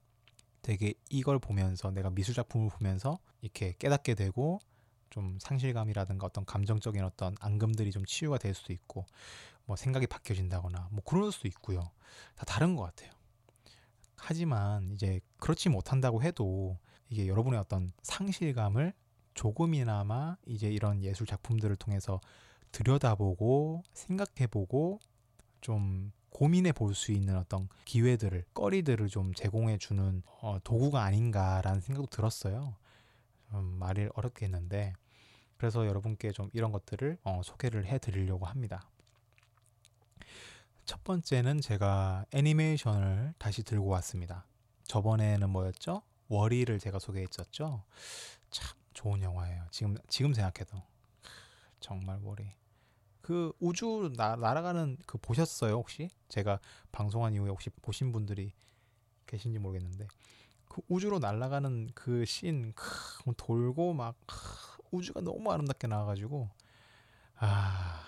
되게 0.62 0.94
이걸 1.10 1.38
보면서 1.38 1.90
내가 1.92 2.10
미술 2.10 2.34
작품을 2.34 2.70
보면서 2.70 3.18
이렇게 3.40 3.74
깨닫게 3.78 4.14
되고 4.14 4.60
좀 5.10 5.38
상실감이라든가 5.40 6.26
어떤 6.26 6.44
감정적인 6.44 7.02
어떤 7.04 7.36
앙금들이 7.40 7.92
좀 7.92 8.04
치유가 8.04 8.38
될 8.38 8.54
수도 8.54 8.72
있고 8.72 9.06
뭐 9.64 9.76
생각이 9.76 10.06
바뀌어진다거나 10.08 10.88
뭐 10.92 11.02
그럴 11.04 11.30
수도 11.32 11.48
있고요. 11.48 11.90
다 12.36 12.44
다른 12.44 12.76
것 12.76 12.82
같아요. 12.82 13.12
하지만 14.16 14.90
이제 14.92 15.20
그렇지 15.38 15.68
못한다고 15.68 16.22
해도 16.22 16.78
이게 17.08 17.28
여러분의 17.28 17.60
어떤 17.60 17.92
상실감을 18.02 18.92
조금이나마 19.34 20.36
이제 20.46 20.68
이런 20.68 21.02
예술 21.02 21.26
작품들을 21.26 21.76
통해서 21.76 22.20
들여다보고 22.72 23.82
생각해보고 23.92 25.00
좀 25.60 26.12
고민해 26.30 26.72
볼 26.72 26.94
수 26.94 27.12
있는 27.12 27.36
어떤 27.36 27.68
기회들을 27.86 28.44
꺼리들을 28.52 29.08
좀 29.08 29.32
제공해 29.34 29.78
주는 29.78 30.22
어, 30.40 30.58
도구가 30.62 31.02
아닌가라는 31.02 31.80
생각도 31.80 32.08
들었어요. 32.10 32.76
좀 33.50 33.64
말이 33.78 34.08
어렵게 34.14 34.46
했는데 34.46 34.92
그래서 35.56 35.86
여러분께 35.86 36.32
좀 36.32 36.50
이런 36.52 36.72
것들을 36.72 37.18
어, 37.24 37.40
소개를 37.42 37.86
해 37.86 37.98
드리려고 37.98 38.46
합니다. 38.46 38.88
첫 40.86 41.02
번째는 41.02 41.60
제가 41.60 42.26
애니메이션을 42.30 43.34
다시 43.38 43.64
들고 43.64 43.88
왔습니다. 43.88 44.46
저번에는 44.84 45.50
뭐였죠? 45.50 46.02
월이를 46.28 46.78
제가 46.78 47.00
소개했었죠. 47.00 47.82
참 48.50 48.78
좋은 48.94 49.20
영화예요. 49.20 49.66
지금 49.72 49.96
지금 50.08 50.32
생각해도 50.32 50.80
정말 51.80 52.20
월이. 52.22 52.52
그 53.20 53.52
우주 53.58 54.12
나, 54.16 54.36
날아가는 54.36 54.98
그 55.06 55.18
보셨어요 55.18 55.74
혹시? 55.74 56.08
제가 56.28 56.60
방송한 56.92 57.34
이후에 57.34 57.50
혹시 57.50 57.68
보신 57.70 58.12
분들이 58.12 58.52
계신지 59.26 59.58
모르겠는데 59.58 60.06
그 60.68 60.82
우주로 60.88 61.18
날아가는 61.18 61.90
그씬 61.94 62.72
돌고 63.36 63.94
막 63.94 64.14
우주가 64.92 65.20
너무 65.20 65.50
아름답게 65.50 65.88
나와가지고 65.88 66.48
아 67.38 68.04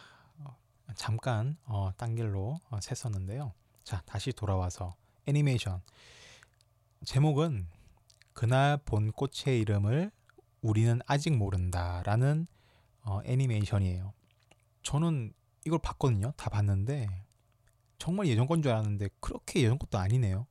잠깐 0.94 1.57
어, 1.64 1.90
딴 1.96 2.14
길로 2.14 2.61
어, 2.70 2.79
샜었는데요. 2.79 3.53
자 3.85 4.03
다시 4.07 4.33
돌아와서 4.33 4.94
애니메이션 5.27 5.83
제목은 7.05 7.68
그날 8.33 8.77
본 8.79 9.12
꽃의 9.12 9.61
이름을 9.61 10.11
우리는 10.62 11.01
아직 11.07 11.37
모른다라는 11.37 12.46
어, 13.03 13.20
애니메이션이에요. 13.24 14.12
저는 14.83 15.33
이걸 15.64 15.79
봤거든요. 15.81 16.33
다 16.37 16.51
봤는데 16.51 17.09
정말 17.98 18.27
예전 18.29 18.46
건 18.46 18.62
줄 18.62 18.72
알았는데 18.72 19.09
그렇게 19.20 19.61
예전 19.62 19.79
것도 19.79 19.98
아니네요. 19.98 20.46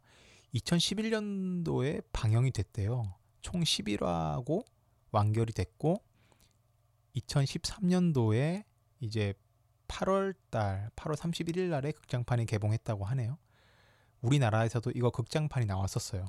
2011년도에 0.54 2.04
방영이 2.14 2.52
됐대요. 2.52 3.14
총 3.42 3.62
11화고 3.62 4.66
완결이 5.12 5.54
됐고 5.54 6.02
2013년도에 7.16 8.64
이제 9.00 9.34
8월 9.88 10.36
달 10.50 10.90
8월 10.96 11.16
31일 11.16 11.70
날에 11.70 11.92
극장판이 11.92 12.46
개봉했다고 12.46 13.06
하네요. 13.06 13.38
우리나라에서도 14.22 14.92
이거 14.96 15.10
극장판이 15.12 15.66
나왔었어요. 15.66 16.26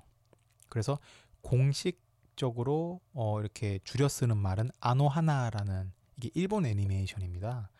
그래서 0.68 0.98
공식적으로 1.42 3.00
어 3.14 3.40
이렇게 3.40 3.78
줄여 3.84 4.08
쓰는 4.08 4.36
말은 4.36 4.70
아노하나라는 4.80 5.92
이게 6.16 6.30
일본 6.34 6.66
애니메이션입니다. 6.66 7.70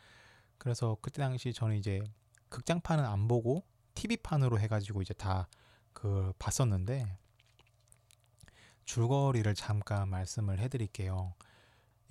그래서 0.59 0.97
그때 1.03 1.23
당시 1.23 1.53
저는 1.53 1.77
이제 1.77 2.03
극장판은 2.49 3.05
안 3.05 3.29
보고 3.29 3.65
TV판으로 3.95 4.59
해가지고 4.61 5.03
이제 5.03 5.15
다 5.15 5.49
그 6.01 6.33
봤었는데 6.39 7.19
줄거리를 8.85 9.53
잠깐 9.57 10.09
말씀을 10.09 10.61
해드릴게요. 10.61 11.35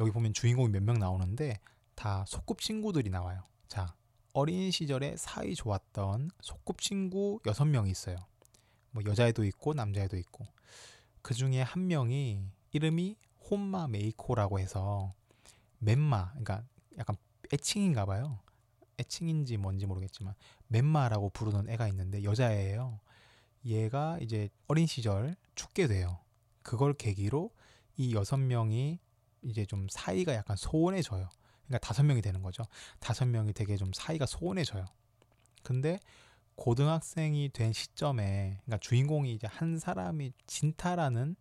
여기 0.02 0.12
보면 0.12 0.34
주인공이 0.34 0.70
몇 0.72 0.84
명 0.84 1.00
나오는데 1.00 1.60
다 1.96 2.26
소꿉 2.28 2.58
친구들이 2.58 3.10
나와요. 3.10 3.44
자, 3.68 3.94
어린 4.34 4.72
시절에 4.72 5.16
사이 5.18 5.56
좋았던 5.56 6.32
소꿉친구 6.42 7.42
여섯 7.46 7.66
명이 7.66 7.92
있어요. 7.92 8.18
뭐 8.92 9.04
여자애도 9.06 9.44
있고 9.46 9.74
남자애도 9.74 10.18
있고 10.18 10.46
그 11.22 11.34
중에 11.34 11.62
한 11.62 11.88
명이 11.88 12.50
이름이 12.72 13.18
혼마 13.50 13.88
메이코라고 13.88 14.60
해서 14.60 15.14
멘마 15.80 16.30
그러니까 16.32 16.64
약간 16.98 17.16
애칭인가 17.54 18.06
봐요. 18.06 18.40
애칭인지 19.00 19.58
뭔지 19.58 19.86
모르겠지만 19.86 20.34
멘마라고 20.68 21.30
부르는 21.30 21.70
애가 21.70 21.88
있는데 21.90 22.24
여자애예요. 22.24 23.00
얘가 23.66 24.18
이제 24.22 24.50
어린 24.68 24.88
시절 24.88 25.36
죽게 25.56 25.88
돼요. 25.88 26.20
그걸 26.64 26.94
계기로 26.94 27.52
이 27.98 28.14
여섯 28.16 28.38
명이 28.38 29.00
이제 29.44 29.66
좀 29.66 29.88
사이가 29.90 30.34
약간 30.34 30.56
소원해져요. 30.58 31.30
그러니까 31.68 31.80
다섯 31.80 32.04
명이 32.04 32.22
되는 32.22 32.42
거죠. 32.42 32.64
다섯 33.00 33.26
명이 33.26 33.54
되게 33.54 33.78
좀 33.78 33.92
사이가 33.94 34.26
소원해져요. 34.26 34.86
근데 35.64 36.00
고등학생이 36.56 37.50
된 37.50 37.72
시점에 37.72 38.60
그러니까 38.66 38.78
주인공이 38.80 39.32
이제 39.34 39.48
한 39.48 39.78
사람이 39.78 40.34
진타라는 40.48 41.36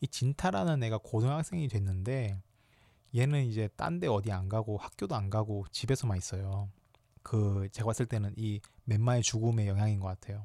이 0.00 0.08
진타라는 0.08 0.82
애가 0.82 0.98
고등학생이 1.02 1.68
됐는데 1.68 2.42
얘는 3.16 3.46
이제 3.46 3.68
딴 3.76 4.00
데 4.00 4.08
어디 4.08 4.32
안 4.32 4.48
가고 4.48 4.76
학교도 4.76 5.14
안 5.14 5.30
가고 5.30 5.64
집에서만 5.70 6.18
있어요. 6.18 6.68
그 7.22 7.68
제가 7.72 7.86
봤을 7.86 8.06
때는 8.06 8.34
이 8.36 8.60
멘마의 8.84 9.22
죽음의 9.22 9.66
영향인 9.68 10.00
것 10.00 10.08
같아요. 10.08 10.44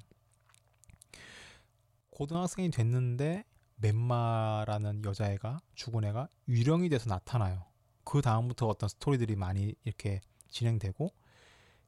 고등학생이 2.12 2.70
됐는데 2.70 3.44
멘마라는 3.78 5.04
여자애가 5.04 5.60
죽은 5.76 6.06
애가 6.06 6.30
유령이 6.48 6.90
돼서 6.90 7.10
나타나요. 7.10 7.69
그 8.10 8.24
다음부터 8.24 8.66
어떤 8.66 8.90
스토리들이 8.90 9.36
많이 9.36 9.76
이렇게 9.84 10.20
진행되고 10.50 11.14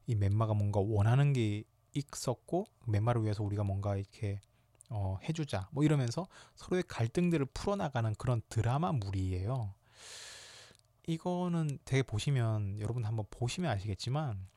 이 0.05 0.13
멘마가 0.13 0.53
뭔가 0.53 0.79
원하는 0.79 1.33
게 1.33 1.63
있었고 1.95 2.67
멘마를 2.85 3.23
위해서 3.23 3.41
우리가 3.43 3.63
뭔가 3.63 3.95
이렇게 3.95 4.39
어, 4.91 5.17
해주자 5.23 5.67
뭐 5.71 5.83
이러면서 5.83 6.27
서로의 6.53 6.83
갈등들을 6.87 7.47
풀어나가는 7.55 8.13
그런 8.19 8.43
드라마물이에요. 8.49 9.73
이거는 11.07 11.79
되게 11.85 12.03
보시면 12.03 12.79
여러분 12.79 13.03
한번 13.03 13.25
보시면 13.31 13.71
아시겠지만 13.71 14.47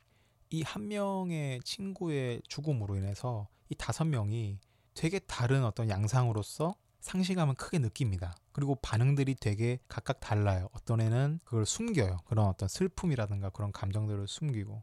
이 0.51 0.63
한 0.65 0.89
명의 0.89 1.61
친구의 1.65 2.43
죽음으로 2.47 2.97
인해서 2.97 3.49
이 3.71 3.75
다섯 3.75 4.05
명이 4.05 4.59
되게 4.93 5.19
다른 5.19 5.65
어떤 5.65 5.89
양상으로서 5.89 6.75
상실감을 7.05 7.55
크게 7.55 7.79
느낍니다. 7.79 8.35
그리고 8.53 8.77
반응들이 8.77 9.35
되게 9.35 9.79
각각 9.89 10.21
달라요. 10.21 10.71
어떤 10.73 11.03
애는 11.03 11.39
그걸 11.45 11.67
숨겨요. 11.67 12.21
그런 12.25 12.47
어떤 12.47 12.67
슬픔이라든가 12.67 13.51
그런 13.51 13.73
감정들을 13.73 14.27
숨기고 14.27 14.83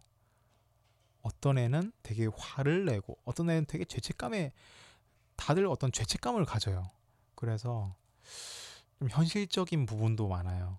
어떤 1.24 1.58
애는 1.58 1.92
되게 2.04 2.28
화를 2.38 2.86
내고 2.86 3.18
어떤 3.26 3.50
애는 3.50 3.66
되게 3.66 3.86
죄책감에 3.86 4.54
다들 5.36 5.66
어떤 5.66 5.92
죄책감을 5.92 6.46
가져요. 6.46 6.92
그래서 7.34 7.96
좀 9.00 9.10
현실적인 9.10 9.88
부분도 9.88 10.28
많아요. 10.28 10.78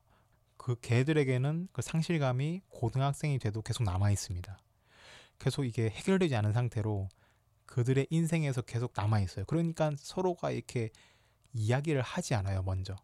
그 0.56 0.76
개들에게는 0.80 1.68
그 1.72 1.82
상실감이 1.82 2.62
고등학생이 2.68 3.40
돼도 3.40 3.62
계속 3.62 3.82
남아 3.82 4.12
있습니다. 4.12 4.56
계속 5.40 5.64
이게 5.64 5.90
해결되지 5.90 6.36
않은 6.36 6.52
상태로 6.52 7.08
그들의 7.66 8.06
인생에서 8.10 8.62
계속 8.62 8.92
남아 8.94 9.18
있어요. 9.20 9.44
그러니까 9.46 9.90
서로가 9.96 10.52
이렇게 10.52 10.90
이야기를 11.52 12.02
하지 12.02 12.34
않아요, 12.34 12.62
먼저. 12.62 12.96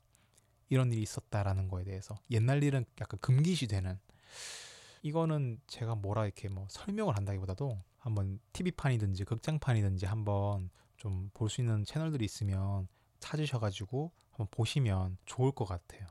이런 0.68 0.92
일이 0.92 1.02
있었다라는 1.02 1.68
거에 1.68 1.84
대해서. 1.84 2.18
옛날 2.30 2.62
일은 2.62 2.84
약간 3.00 3.18
금기시 3.20 3.66
되는. 3.68 3.98
이거는 5.02 5.60
제가 5.66 5.94
뭐라 5.94 6.24
이렇게 6.26 6.48
뭐 6.48 6.66
설명을 6.70 7.16
한다기보다도 7.16 7.82
한번 7.98 8.40
TV판이든지 8.52 9.24
극장판이든지 9.24 10.06
한번 10.06 10.70
좀 10.96 11.30
볼 11.32 11.48
수 11.48 11.60
있는 11.60 11.84
채널들이 11.84 12.24
있으면 12.24 12.88
찾으셔가지고 13.20 14.12
한번 14.30 14.46
보시면 14.50 15.18
좋을 15.26 15.52
것 15.52 15.64
같아요. 15.64 16.06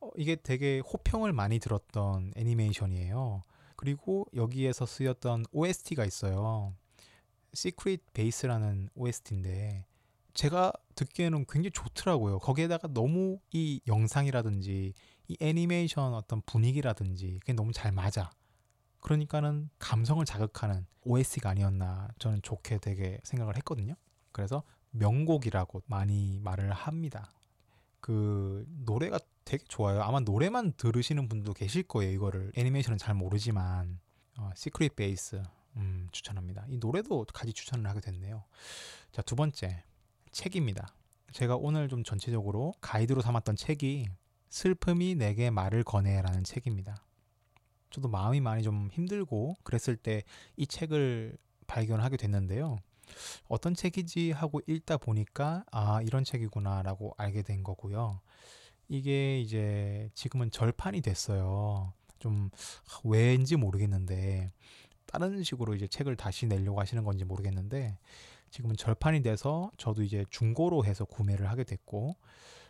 어, 0.00 0.10
이게 0.16 0.36
되게 0.36 0.80
호평을 0.80 1.32
많이 1.32 1.58
들었던 1.58 2.32
애니메이션이에요. 2.36 3.42
그리고 3.76 4.26
여기에서 4.34 4.86
쓰였던 4.86 5.46
OST가 5.52 6.04
있어요. 6.04 6.74
Secret 7.54 8.04
Base라는 8.12 8.90
OST인데 8.94 9.86
제가 10.38 10.72
듣기에는 10.94 11.46
굉장히 11.48 11.72
좋더라고요. 11.72 12.38
거기에다가 12.38 12.86
너무 12.86 13.40
이 13.50 13.80
영상이라든지 13.88 14.94
이 15.26 15.36
애니메이션 15.40 16.14
어떤 16.14 16.42
분위기라든지 16.42 17.38
그게 17.40 17.52
너무 17.52 17.72
잘 17.72 17.90
맞아. 17.90 18.30
그러니까는 19.00 19.68
감성을 19.80 20.24
자극하는 20.24 20.86
OST가 21.02 21.50
아니었나 21.50 22.10
저는 22.20 22.42
좋게 22.42 22.78
되게 22.78 23.18
생각을 23.24 23.56
했거든요. 23.56 23.96
그래서 24.30 24.62
명곡이라고 24.92 25.82
많이 25.86 26.38
말을 26.38 26.70
합니다. 26.70 27.32
그 27.98 28.64
노래가 28.84 29.18
되게 29.44 29.64
좋아요. 29.66 30.02
아마 30.02 30.20
노래만 30.20 30.74
들으시는 30.76 31.28
분도 31.28 31.52
계실 31.52 31.82
거예요. 31.82 32.12
이거를 32.12 32.52
애니메이션은 32.54 32.96
잘 32.96 33.12
모르지만 33.12 33.98
어, 34.38 34.50
시크릿 34.54 34.94
베이스 34.94 35.42
음, 35.74 36.06
추천합니다. 36.12 36.64
이 36.68 36.78
노래도 36.78 37.26
같이 37.34 37.52
추천을 37.52 37.90
하게 37.90 38.00
됐네요. 38.00 38.44
자, 39.10 39.20
두 39.22 39.34
번째 39.34 39.82
책입니다. 40.38 40.94
제가 41.32 41.56
오늘 41.56 41.88
좀 41.88 42.04
전체적으로 42.04 42.72
가이드로 42.80 43.22
삼았던 43.22 43.56
책이 43.56 44.06
슬픔이 44.48 45.16
내게 45.16 45.50
말을 45.50 45.82
거네라는 45.82 46.44
책입니다. 46.44 46.94
저도 47.90 48.06
마음이 48.08 48.40
많이 48.40 48.62
좀 48.62 48.88
힘들고 48.92 49.56
그랬을 49.64 49.96
때 49.96 50.22
이 50.56 50.64
책을 50.64 51.36
발견하게 51.66 52.18
됐는데요. 52.18 52.78
어떤 53.48 53.74
책이지 53.74 54.30
하고 54.30 54.60
읽다 54.68 54.96
보니까 54.98 55.64
아 55.72 56.00
이런 56.02 56.22
책이구나라고 56.22 57.14
알게 57.18 57.42
된 57.42 57.64
거고요. 57.64 58.20
이게 58.88 59.40
이제 59.40 60.08
지금은 60.14 60.52
절판이 60.52 61.00
됐어요. 61.00 61.92
좀 62.20 62.50
왜인지 63.02 63.56
모르겠는데 63.56 64.52
다른 65.06 65.42
식으로 65.42 65.74
이제 65.74 65.88
책을 65.88 66.14
다시 66.14 66.46
내려고 66.46 66.80
하시는 66.80 67.02
건지 67.02 67.24
모르겠는데 67.24 67.98
지금은 68.50 68.76
절판이 68.76 69.22
돼서 69.22 69.70
저도 69.78 70.02
이제 70.02 70.24
중고로 70.30 70.84
해서 70.84 71.04
구매를 71.04 71.48
하게 71.50 71.64
됐고 71.64 72.16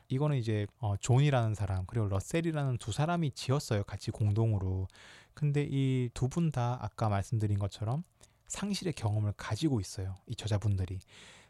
이거는 0.08 0.36
이제 0.38 0.66
어, 0.80 0.96
존이라는 0.96 1.54
사람 1.54 1.84
그리고 1.86 2.08
러셀이라는 2.08 2.78
두 2.78 2.92
사람이 2.92 3.32
지었어요 3.32 3.84
같이 3.84 4.10
공동으로 4.10 4.88
근데 5.34 5.66
이 5.70 6.10
두 6.14 6.28
분 6.28 6.50
다 6.50 6.78
아까 6.80 7.08
말씀드린 7.08 7.58
것처럼 7.58 8.02
상실의 8.48 8.94
경험을 8.94 9.34
가지고 9.36 9.78
있어요. 9.80 10.16
이 10.26 10.34
저자분들이. 10.34 10.98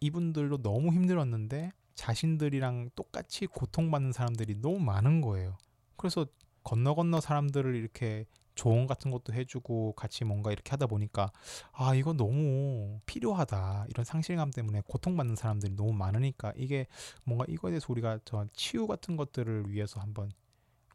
이분들도 0.00 0.62
너무 0.62 0.92
힘들었는데 0.92 1.70
자신들이랑 1.94 2.90
똑같이 2.96 3.46
고통받는 3.46 4.12
사람들이 4.12 4.56
너무 4.60 4.80
많은 4.80 5.20
거예요. 5.20 5.56
그래서 5.96 6.26
건너 6.64 6.94
건너 6.94 7.20
사람들을 7.20 7.74
이렇게 7.76 8.26
조언 8.58 8.88
같은 8.88 9.12
것도 9.12 9.32
해주고 9.32 9.92
같이 9.92 10.24
뭔가 10.24 10.50
이렇게 10.50 10.70
하다 10.70 10.88
보니까 10.88 11.30
아 11.70 11.94
이거 11.94 12.12
너무 12.12 12.98
필요하다 13.06 13.86
이런 13.88 14.04
상실감 14.04 14.50
때문에 14.50 14.82
고통받는 14.88 15.36
사람들이 15.36 15.76
너무 15.76 15.92
많으니까 15.92 16.52
이게 16.56 16.88
뭔가 17.22 17.44
이거에 17.48 17.70
대해서 17.70 17.86
우리가 17.88 18.18
저 18.24 18.48
치유 18.52 18.88
같은 18.88 19.14
것들을 19.16 19.70
위해서 19.70 20.00
한번 20.00 20.32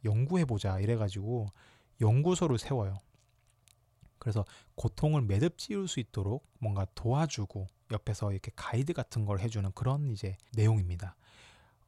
연구해 0.03 0.43
보자 0.43 0.77
이래가지고 0.81 1.47
연구소를 2.01 2.57
세워요. 2.57 2.99
그래서 4.19 4.43
고통을 4.75 5.21
매듭 5.21 5.57
지을 5.57 5.87
수 5.87 6.01
있도록 6.01 6.45
뭔가 6.59 6.85
도와주고 6.95 7.67
옆에서 7.91 8.33
이렇게 8.33 8.51
가이드 8.57 8.91
같은 8.91 9.23
걸 9.23 9.39
해주는 9.39 9.71
그런 9.73 10.11
이제 10.11 10.35
내용입니다. 10.51 11.15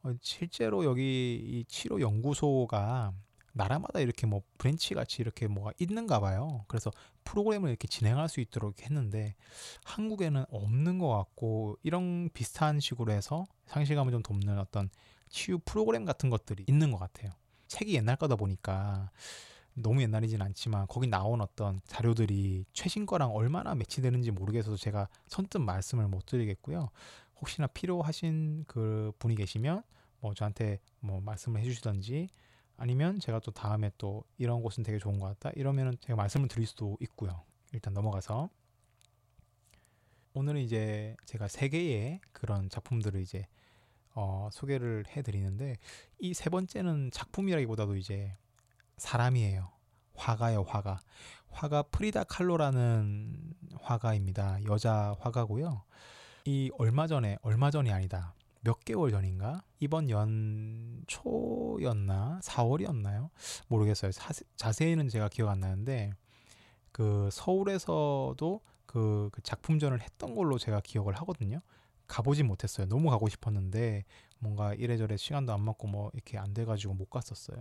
어, 0.04 0.14
실제로 0.22 0.86
여기 0.86 1.34
이 1.34 1.64
치료 1.68 2.00
연구소가 2.00 3.12
나라마다 3.56 4.00
이렇게 4.00 4.26
뭐 4.26 4.42
branch 4.58 4.94
같이 4.94 5.22
이렇게 5.22 5.46
뭐가 5.46 5.72
있는가 5.78 6.20
봐요. 6.20 6.64
그래서 6.68 6.90
프로그램을 7.24 7.70
이렇게 7.70 7.88
진행할 7.88 8.28
수 8.28 8.40
있도록 8.40 8.82
했는데 8.82 9.34
한국에는 9.84 10.44
없는 10.50 10.98
것 10.98 11.08
같고 11.08 11.78
이런 11.82 12.28
비슷한 12.34 12.80
식으로 12.80 13.12
해서 13.12 13.46
상실감을 13.64 14.12
좀 14.12 14.22
돕는 14.22 14.58
어떤 14.58 14.90
치유 15.30 15.58
프로그램 15.64 16.04
같은 16.04 16.28
것들이 16.28 16.64
있는 16.68 16.90
것 16.90 16.98
같아요. 16.98 17.32
책이 17.68 17.94
옛날 17.94 18.16
거다 18.16 18.36
보니까 18.36 19.10
너무 19.72 20.02
옛날이진 20.02 20.42
않지만 20.42 20.86
거기 20.86 21.06
나온 21.06 21.40
어떤 21.40 21.80
자료들이 21.86 22.66
최신 22.74 23.06
거랑 23.06 23.34
얼마나 23.34 23.74
매치되는지 23.74 24.32
모르겠어서 24.32 24.76
제가 24.76 25.08
선뜻 25.28 25.62
말씀을 25.62 26.08
못 26.08 26.26
드리겠고요. 26.26 26.90
혹시나 27.40 27.66
필요하신 27.66 28.64
그 28.66 29.12
분이 29.18 29.34
계시면 29.34 29.82
뭐 30.20 30.34
저한테 30.34 30.78
뭐 31.00 31.20
말씀을 31.20 31.60
해주시던지 31.60 32.28
아니면 32.76 33.18
제가 33.20 33.40
또 33.40 33.50
다음에 33.50 33.90
또 33.98 34.24
이런 34.38 34.62
곳은 34.62 34.84
되게 34.84 34.98
좋은 34.98 35.18
것 35.18 35.26
같다 35.28 35.50
이러면은 35.56 35.96
제가 36.00 36.16
말씀을 36.16 36.48
드릴 36.48 36.66
수도 36.66 36.96
있고요. 37.00 37.42
일단 37.72 37.94
넘어가서 37.94 38.50
오늘은 40.34 40.60
이제 40.60 41.16
제가 41.24 41.48
세 41.48 41.68
개의 41.68 42.20
그런 42.32 42.68
작품들을 42.68 43.20
이제 43.20 43.46
어, 44.14 44.48
소개를 44.52 45.04
해드리는데 45.08 45.76
이 46.18 46.32
세 46.34 46.50
번째는 46.50 47.10
작품이라기보다도 47.12 47.96
이제 47.96 48.36
사람이에요. 48.98 49.70
화가요, 50.14 50.62
화가. 50.62 51.00
화가 51.50 51.82
프리다 51.84 52.24
칼로라는 52.24 53.54
화가입니다. 53.80 54.64
여자 54.64 55.14
화가고요. 55.20 55.82
이 56.46 56.70
얼마 56.78 57.06
전에 57.06 57.36
얼마 57.42 57.70
전이 57.70 57.92
아니다. 57.92 58.34
몇 58.66 58.84
개월 58.84 59.12
전인가? 59.12 59.62
이번 59.78 60.10
연초였나? 60.10 61.06
4월이었나요? 62.42 63.30
모르겠어요. 63.68 64.10
사, 64.10 64.32
자세히는 64.56 65.08
제가 65.08 65.28
기억 65.28 65.50
안 65.50 65.60
나는데 65.60 66.10
그 66.90 67.28
서울에서도 67.30 68.60
그, 68.86 69.28
그 69.30 69.40
작품전을 69.42 70.02
했던 70.02 70.34
걸로 70.34 70.58
제가 70.58 70.80
기억을 70.80 71.14
하거든요. 71.14 71.60
가보지 72.08 72.42
못했어요. 72.42 72.88
너무 72.88 73.08
가고 73.08 73.28
싶었는데 73.28 74.04
뭔가 74.40 74.74
이래저래 74.74 75.16
시간도 75.16 75.52
안 75.52 75.60
맞고 75.60 75.86
뭐 75.86 76.10
이렇게 76.12 76.36
안 76.36 76.52
돼가지고 76.52 76.94
못 76.94 77.08
갔었어요. 77.08 77.60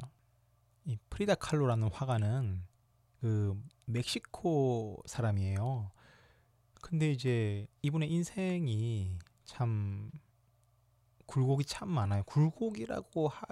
이 0.86 0.98
프리다 1.12 1.36
칼로라는 1.36 1.92
화가는 1.92 2.64
그 3.22 3.56
멕시코 3.86 5.04
사람이에요. 5.06 5.92
근데 6.82 7.12
이제 7.12 7.68
이분의 7.84 8.12
인생이 8.12 9.20
참 9.44 10.10
굴곡이 11.26 11.66
참 11.66 11.90
많아요. 11.90 12.24
굴곡이라고 12.24 13.28
하, 13.28 13.46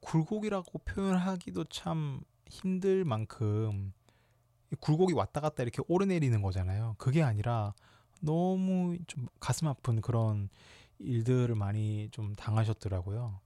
굴곡이라고 0.00 0.78
표현하기도 0.80 1.64
참 1.64 2.20
힘들 2.48 3.04
만큼 3.04 3.92
굴곡이 4.80 5.12
왔다 5.14 5.40
갔다 5.40 5.62
이렇게 5.62 5.82
오르내리는 5.88 6.40
거잖아요. 6.42 6.94
그게 6.98 7.22
아니라 7.22 7.74
너무 8.20 8.96
좀 9.06 9.26
가슴 9.40 9.66
아픈 9.68 10.00
그런 10.00 10.48
일들을 10.98 11.54
많이 11.54 12.08
좀 12.10 12.34
당하셨더라고요. 12.34 13.40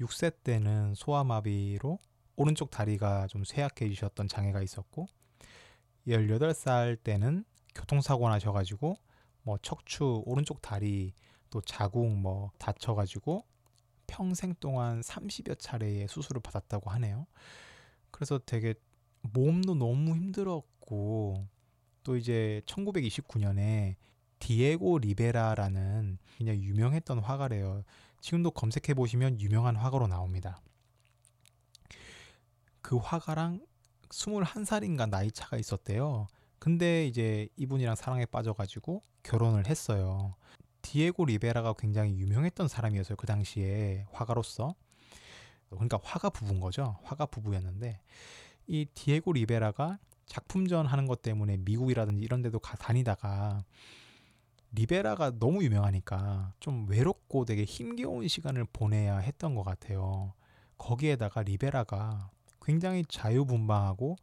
6세 0.00 0.42
때는 0.42 0.94
소아마비로 0.94 1.98
오른쪽 2.36 2.70
다리가 2.70 3.26
좀 3.28 3.44
쇠약해지셨던 3.44 4.28
장애가 4.28 4.62
있었고 4.62 5.06
18살 6.08 7.02
때는 7.02 7.44
교통사고 7.74 8.28
나셔가지고 8.28 8.96
뭐 9.42 9.58
척추 9.62 10.22
오른쪽 10.26 10.60
다리 10.62 11.12
또 11.50 11.60
자궁 11.60 12.20
뭐 12.20 12.50
다쳐가지고 12.58 13.44
평생 14.06 14.54
동안 14.60 15.00
30여 15.00 15.58
차례의 15.58 16.08
수술을 16.08 16.40
받았다고 16.40 16.90
하네요. 16.90 17.26
그래서 18.10 18.38
되게 18.44 18.74
몸도 19.20 19.74
너무 19.74 20.14
힘들었고 20.14 21.46
또 22.02 22.16
이제 22.16 22.62
1929년에 22.66 23.96
디에고 24.38 24.98
리베라라는 24.98 26.18
그냥 26.36 26.56
유명했던 26.56 27.18
화가래요. 27.18 27.82
지금도 28.20 28.52
검색해 28.52 28.94
보시면 28.94 29.40
유명한 29.40 29.76
화가로 29.76 30.06
나옵니다. 30.06 30.60
그 32.80 32.96
화가랑 32.96 33.66
21살인가 34.08 35.08
나이 35.08 35.30
차가 35.32 35.56
있었대요. 35.56 36.28
근데 36.58 37.06
이제 37.06 37.48
이분이랑 37.56 37.96
사랑에 37.96 38.24
빠져가지고 38.26 39.02
결혼을 39.22 39.66
했어요. 39.66 40.34
디에고 40.86 41.24
리베라가 41.24 41.74
굉장히 41.76 42.16
유명했던 42.16 42.68
사람이었어요. 42.68 43.16
그 43.16 43.26
당시에 43.26 44.06
화가로서. 44.12 44.76
그러니까 45.68 45.98
화가 46.00 46.30
부부인 46.30 46.60
거죠. 46.60 46.96
화가 47.02 47.26
부부였는데 47.26 48.00
이 48.68 48.86
디에고 48.94 49.32
리베라가 49.32 49.98
작품전 50.26 50.86
하는 50.86 51.06
것 51.06 51.22
때문에 51.22 51.56
미국이라든지 51.56 52.24
이런 52.24 52.40
데도 52.40 52.60
가, 52.60 52.76
다니다가 52.76 53.64
리베라가 54.72 55.38
너무 55.40 55.64
유명하니까 55.64 56.52
좀 56.60 56.88
외롭고 56.88 57.44
되게 57.44 57.64
힘겨운 57.64 58.28
시간을 58.28 58.66
보내야 58.72 59.18
했던 59.18 59.56
것 59.56 59.64
같아요. 59.64 60.34
거기에다가 60.78 61.42
리베라가 61.42 62.30
굉장히 62.62 63.04
자유분방하고 63.08 64.16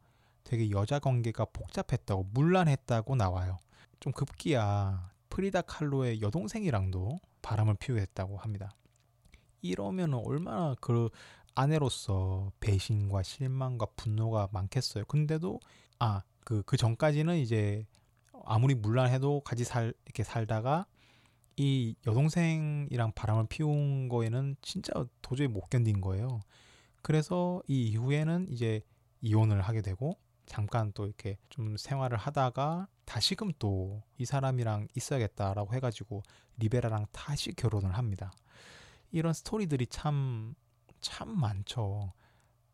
되게 0.44 0.70
여자 0.70 0.98
관계가 0.98 1.44
복잡했다고 1.46 2.30
문란했다고 2.32 3.16
나와요. 3.16 3.58
좀 4.00 4.12
급기야 4.14 5.13
프리다 5.34 5.62
칼로의 5.62 6.22
여동생이랑도 6.22 7.20
바람을 7.42 7.74
피우겠다고 7.74 8.36
합니다. 8.36 8.76
이러면 9.62 10.14
얼마나 10.14 10.76
그 10.80 11.10
아내로서 11.56 12.52
배신과 12.60 13.24
실망과 13.24 13.86
분노가 13.96 14.48
많겠어요. 14.52 15.04
근데도 15.06 15.58
아 15.98 16.22
그그 16.44 16.62
그 16.64 16.76
전까지는 16.76 17.38
이제 17.38 17.84
아무리 18.44 18.76
물란해도 18.76 19.40
같이 19.40 19.64
살 19.64 19.92
이렇게 20.04 20.22
살다가 20.22 20.86
이 21.56 21.96
여동생이랑 22.06 23.12
바람을 23.16 23.46
피운 23.48 24.08
거에는 24.08 24.54
진짜 24.62 24.92
도저히 25.20 25.48
못 25.48 25.68
견딘 25.68 26.00
거예요. 26.00 26.42
그래서 27.02 27.60
이 27.66 27.88
이후에는 27.88 28.46
이제 28.50 28.82
이혼을 29.20 29.62
하게 29.62 29.82
되고 29.82 30.16
잠깐 30.46 30.92
또 30.92 31.06
이렇게 31.06 31.38
좀 31.48 31.76
생활을 31.76 32.16
하다가 32.18 32.88
다시금 33.04 33.52
또 33.58 34.02
이 34.18 34.24
사람이랑 34.24 34.88
있어야겠다라고 34.94 35.74
해가지고 35.74 36.22
리베라랑 36.58 37.06
다시 37.12 37.52
결혼을 37.54 37.96
합니다. 37.96 38.32
이런 39.10 39.32
스토리들이 39.32 39.86
참, 39.88 40.54
참 41.00 41.28
많죠. 41.38 42.12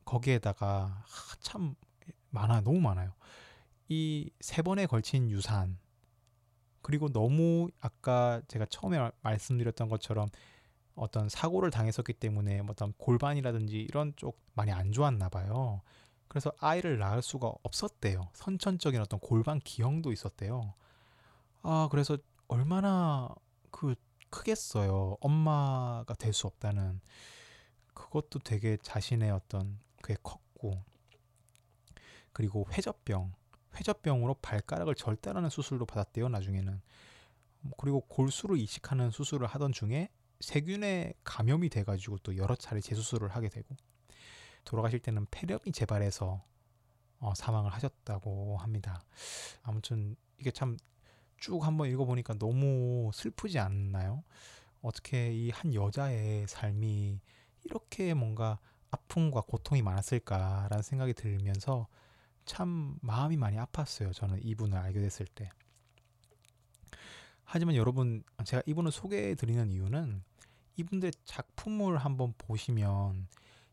거기에다가 0.05 1.05
참 1.41 1.75
많아, 2.31 2.61
너무 2.63 2.81
많아요. 2.81 3.13
이 3.89 4.31
세 4.41 4.63
번에 4.63 4.87
걸친 4.87 5.31
유산, 5.31 5.79
그리고 6.83 7.09
너무 7.13 7.69
아까 7.81 8.41
제가 8.49 8.67
처음에 8.67 9.11
말씀드렸던 9.23 9.89
것처럼 9.89 10.29
어떤 10.95 11.29
사고를 11.29 11.71
당했었기 11.71 12.15
때문에 12.15 12.61
어떤 12.69 12.93
골반이라든지 12.95 13.81
이런 13.81 14.13
쪽 14.17 14.41
많이 14.55 14.73
안 14.73 14.93
좋았나 14.93 15.29
봐요. 15.29 15.83
그래서 16.31 16.53
아이를 16.61 16.99
낳을 16.99 17.23
수가 17.23 17.53
없었대요. 17.65 18.31
선천적인 18.35 19.01
어떤 19.01 19.19
골반 19.19 19.59
기형도 19.59 20.13
있었대요. 20.13 20.75
아, 21.63 21.89
그래서 21.91 22.17
얼마나 22.49 23.29
그 23.73 23.97
크겠어요. 24.31 25.17
엄마가 25.21 26.15
될 26.15 26.33
수 26.33 26.47
없다는 26.47 27.01
그것도 27.95 28.39
되게 28.41 28.77
자신의 28.81 29.33
어떤 29.33 29.81
그게 30.01 30.17
컸고 30.23 30.85
그리고 32.33 32.67
회젖병 32.73 33.33
회젖병으로 33.77 34.35
발가락을 34.35 34.95
절단하는 34.95 35.51
수술도 35.51 35.85
받았대요. 35.87 36.29
나중에는 36.29 36.81
그리고 37.77 38.01
골수를 38.03 38.57
이식하는 38.59 39.11
수술을 39.11 39.49
하던 39.49 39.73
중에 39.73 40.11
세균에 40.41 41.15
감염이 41.25 41.69
돼가지고 41.71 42.19
또 42.19 42.37
여러 42.37 42.55
차례 42.55 42.81
재수술을 42.81 43.31
하게 43.31 43.49
되고 43.49 43.77
돌아가실 44.65 45.01
때는 45.01 45.27
폐렴이 45.31 45.73
재발해서 45.73 46.43
어, 47.21 47.35
사망을 47.35 47.73
하셨다고 47.73 48.57
합니다. 48.59 49.03
아무튼 49.63 50.17
이게 50.39 50.51
참 50.51 50.77
쭉 51.41 51.65
한번 51.65 51.89
읽어보니까 51.89 52.35
너무 52.35 53.11
슬프지 53.15 53.59
않나요? 53.59 54.23
어떻게 54.83 55.33
이 55.33 55.51
한 55.51 55.75
여자의 55.75 56.47
삶이 56.47 57.21
이렇게 57.65 58.15
뭔가 58.15 58.59
아픔과 58.91 59.43
고통이 59.43 59.81
많았을까라는 59.83 60.83
생각이 60.83 61.15
들면서 61.15 61.89
참 62.45 62.99
마음이 63.01 63.37
많이 63.39 63.57
아팠어요. 63.57 64.13
저는 64.13 64.41
이분을 64.45 64.77
알게 64.77 65.01
됐을 65.01 65.27
때. 65.27 65.51
하지만 67.45 67.75
여러분, 67.75 68.23
제가 68.45 68.63
이분을 68.67 68.93
소개해 68.93 69.35
드리는 69.35 69.71
이유는 69.71 70.23
이분들 70.77 71.13
작품을 71.25 71.97
한번 71.99 72.35
보시면 72.37 73.29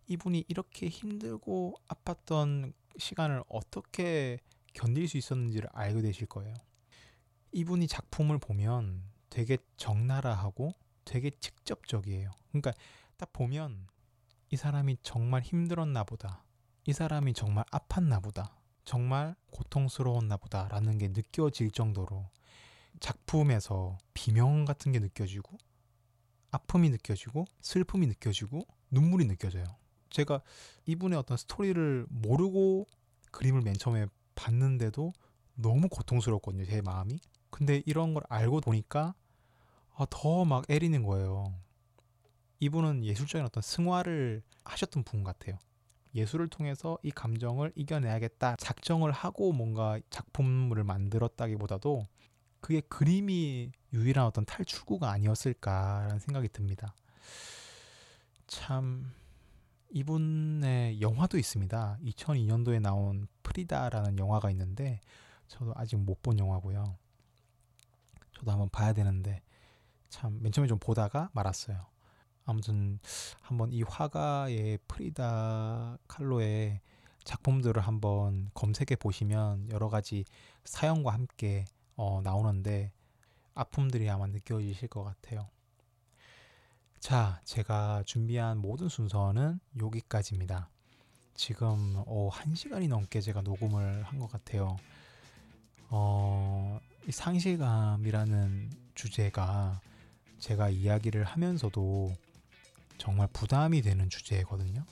이분이 0.07 0.45
이렇게 0.47 0.87
힘들고 0.87 1.75
아팠던 1.87 2.73
시간을 2.97 3.43
어떻게 3.49 4.39
견딜 4.73 5.07
수 5.07 5.17
있었는지를 5.17 5.69
알게 5.73 6.01
되실 6.01 6.27
거예요. 6.27 6.53
이분이 7.51 7.87
작품을 7.87 8.37
보면 8.37 9.03
되게 9.29 9.57
적나라하고 9.77 10.73
되게 11.05 11.29
직접적이에요. 11.29 12.31
그러니까 12.49 12.73
딱 13.17 13.31
보면 13.33 13.87
이 14.49 14.55
사람이 14.55 14.97
정말 15.01 15.41
힘들었나 15.41 16.03
보다. 16.03 16.43
이 16.85 16.93
사람이 16.93 17.33
정말 17.33 17.65
아팠나 17.65 18.23
보다. 18.23 18.57
정말 18.85 19.35
고통스러웠나 19.51 20.37
보다라는 20.37 20.97
게 20.97 21.09
느껴질 21.09 21.71
정도로 21.71 22.29
작품에서 23.01 23.97
비명 24.13 24.63
같은 24.63 24.93
게 24.93 24.99
느껴지고 24.99 25.57
아픔이 26.51 26.89
느껴지고 26.89 27.45
슬픔이 27.59 28.07
느껴지고 28.07 28.61
눈물이 28.89 29.25
느껴져요. 29.25 29.65
제가 30.09 30.41
이분의 30.85 31.17
어떤 31.17 31.37
스토리를 31.37 32.05
모르고 32.09 32.87
그림을 33.31 33.61
맨 33.61 33.73
처음에 33.75 34.07
봤는데도 34.35 35.13
너무 35.55 35.89
고통스럽거든요, 35.89 36.65
제 36.65 36.81
마음이. 36.81 37.19
근데 37.49 37.81
이런 37.85 38.13
걸 38.13 38.23
알고 38.29 38.61
보니까 38.61 39.13
아, 39.95 40.05
더 40.09 40.45
막 40.45 40.69
애리는 40.69 41.01
거예요. 41.03 41.53
이분은 42.59 43.03
예술적인 43.03 43.45
어떤 43.45 43.61
승화를 43.61 44.41
하셨던 44.63 45.03
분 45.03 45.23
같아요. 45.23 45.57
예술을 46.15 46.47
통해서 46.47 46.97
이 47.03 47.11
감정을 47.11 47.71
이겨내야겠다 47.75 48.55
작정을 48.57 49.11
하고 49.11 49.51
뭔가 49.51 49.99
작품을 50.09 50.83
만들었다기보다도 50.83 52.07
그게 52.59 52.81
그림이 52.81 53.71
유일한 53.93 54.25
어떤 54.25 54.45
탈출구가 54.45 55.09
아니었을까라는 55.11 56.19
생각이 56.19 56.49
듭니다. 56.49 56.95
참 58.47 59.11
이분의 59.89 61.01
영화도 61.01 61.37
있습니다. 61.37 61.99
2002년도에 62.03 62.81
나온 62.81 63.27
프리다라는 63.43 64.19
영화가 64.19 64.51
있는데 64.51 65.01
저도 65.47 65.73
아직 65.75 65.97
못 65.97 66.21
본 66.21 66.39
영화고요. 66.39 66.97
저도 68.33 68.51
한번 68.51 68.69
봐야 68.69 68.93
되는데 68.93 69.41
참 70.09 70.39
맨 70.41 70.51
처음에 70.51 70.67
좀 70.67 70.79
보다가 70.79 71.29
말았어요. 71.33 71.85
아무튼 72.45 72.99
한번 73.41 73.71
이 73.73 73.83
화가의 73.83 74.79
프리다 74.87 75.97
칼로의 76.07 76.81
작품들을 77.23 77.81
한번 77.81 78.49
검색해 78.53 78.95
보시면 78.99 79.69
여러 79.71 79.89
가지 79.89 80.23
사연과 80.63 81.11
함께 81.13 81.65
어, 81.97 82.21
나오는데 82.23 82.91
아픔들이 83.53 84.09
아마 84.09 84.27
느껴지실 84.27 84.87
것 84.87 85.03
같아요. 85.03 85.49
자, 86.99 87.39
제가 87.45 88.03
준비한 88.05 88.57
모든 88.57 88.89
순서는 88.89 89.59
여기까지입니다. 89.79 90.69
지금 91.35 92.03
어, 92.07 92.29
1시간이 92.31 92.87
넘게 92.89 93.21
제가 93.21 93.41
녹음을 93.41 94.03
한 94.03 94.19
것 94.19 94.31
같아요. 94.31 94.77
어, 95.89 96.79
이 97.07 97.11
상실감이라는 97.11 98.71
주제가 98.95 99.79
제가 100.39 100.69
이야기를 100.69 101.23
하면서도 101.23 102.13
정말 102.97 103.27
부담이 103.31 103.81
되는 103.83 104.09
주제거든요. 104.09 104.83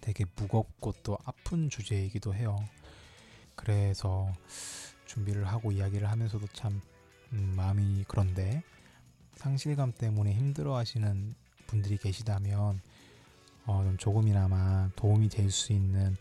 되게 0.00 0.24
무겁고 0.36 0.92
또 1.02 1.18
아픈 1.24 1.68
주제이기도 1.68 2.34
해요. 2.34 2.64
그래서 3.56 4.32
준비를 5.06 5.46
하고 5.46 5.72
이야기를 5.72 6.08
하면서도 6.10 6.46
참 6.52 6.80
음, 7.32 7.54
마음이 7.56 8.04
그런데 8.06 8.62
상실감 9.36 9.92
때문에 9.92 10.32
힘들어 10.32 10.76
하시는 10.76 11.34
분들이 11.66 11.96
계시다면 11.96 12.80
어, 13.66 13.82
좀 13.82 13.96
조금이나마 13.96 14.90
도움이 14.96 15.28
될 15.28 15.50
수 15.50 15.72
있는 15.72 16.16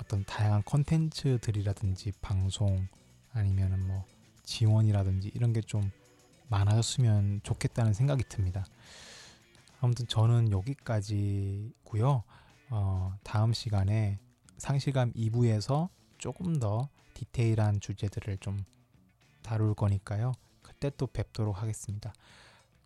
어떤 0.00 0.24
다양한 0.24 0.62
컨텐츠들이라든지 0.64 2.12
방송 2.20 2.86
아니면은 3.32 3.86
뭐 3.86 4.04
지원이라든지 4.44 5.30
이런 5.34 5.52
게 5.52 5.60
좀 5.62 5.90
많아졌으면 6.48 7.40
좋겠다는 7.44 7.94
생각이 7.94 8.24
듭니다. 8.28 8.66
아무튼 9.80 10.06
저는 10.08 10.50
여기까지고요. 10.50 12.24
어, 12.70 13.14
다음 13.22 13.52
시간에 13.52 14.18
상실감 14.58 15.12
2부에서 15.12 15.88
조금 16.18 16.58
더 16.58 16.88
디테일한 17.14 17.80
주제들을 17.80 18.38
좀 18.38 18.64
다룰 19.42 19.74
거니까요. 19.74 20.32
그때 20.80 20.90
또 20.96 21.06
뵙도록 21.06 21.60
하겠습니다. 21.60 22.14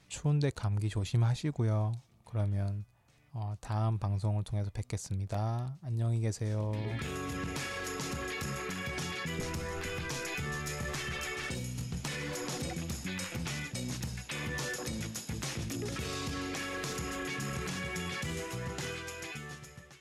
추운데 0.08 0.50
감기 0.50 0.88
조심하시고요. 0.88 1.92
그러면 2.24 2.84
어, 3.30 3.54
다음 3.60 3.98
방송을 4.00 4.42
통해서 4.42 4.68
뵙겠습니다. 4.74 5.78
안녕히 5.80 6.18
계세요. 6.18 6.72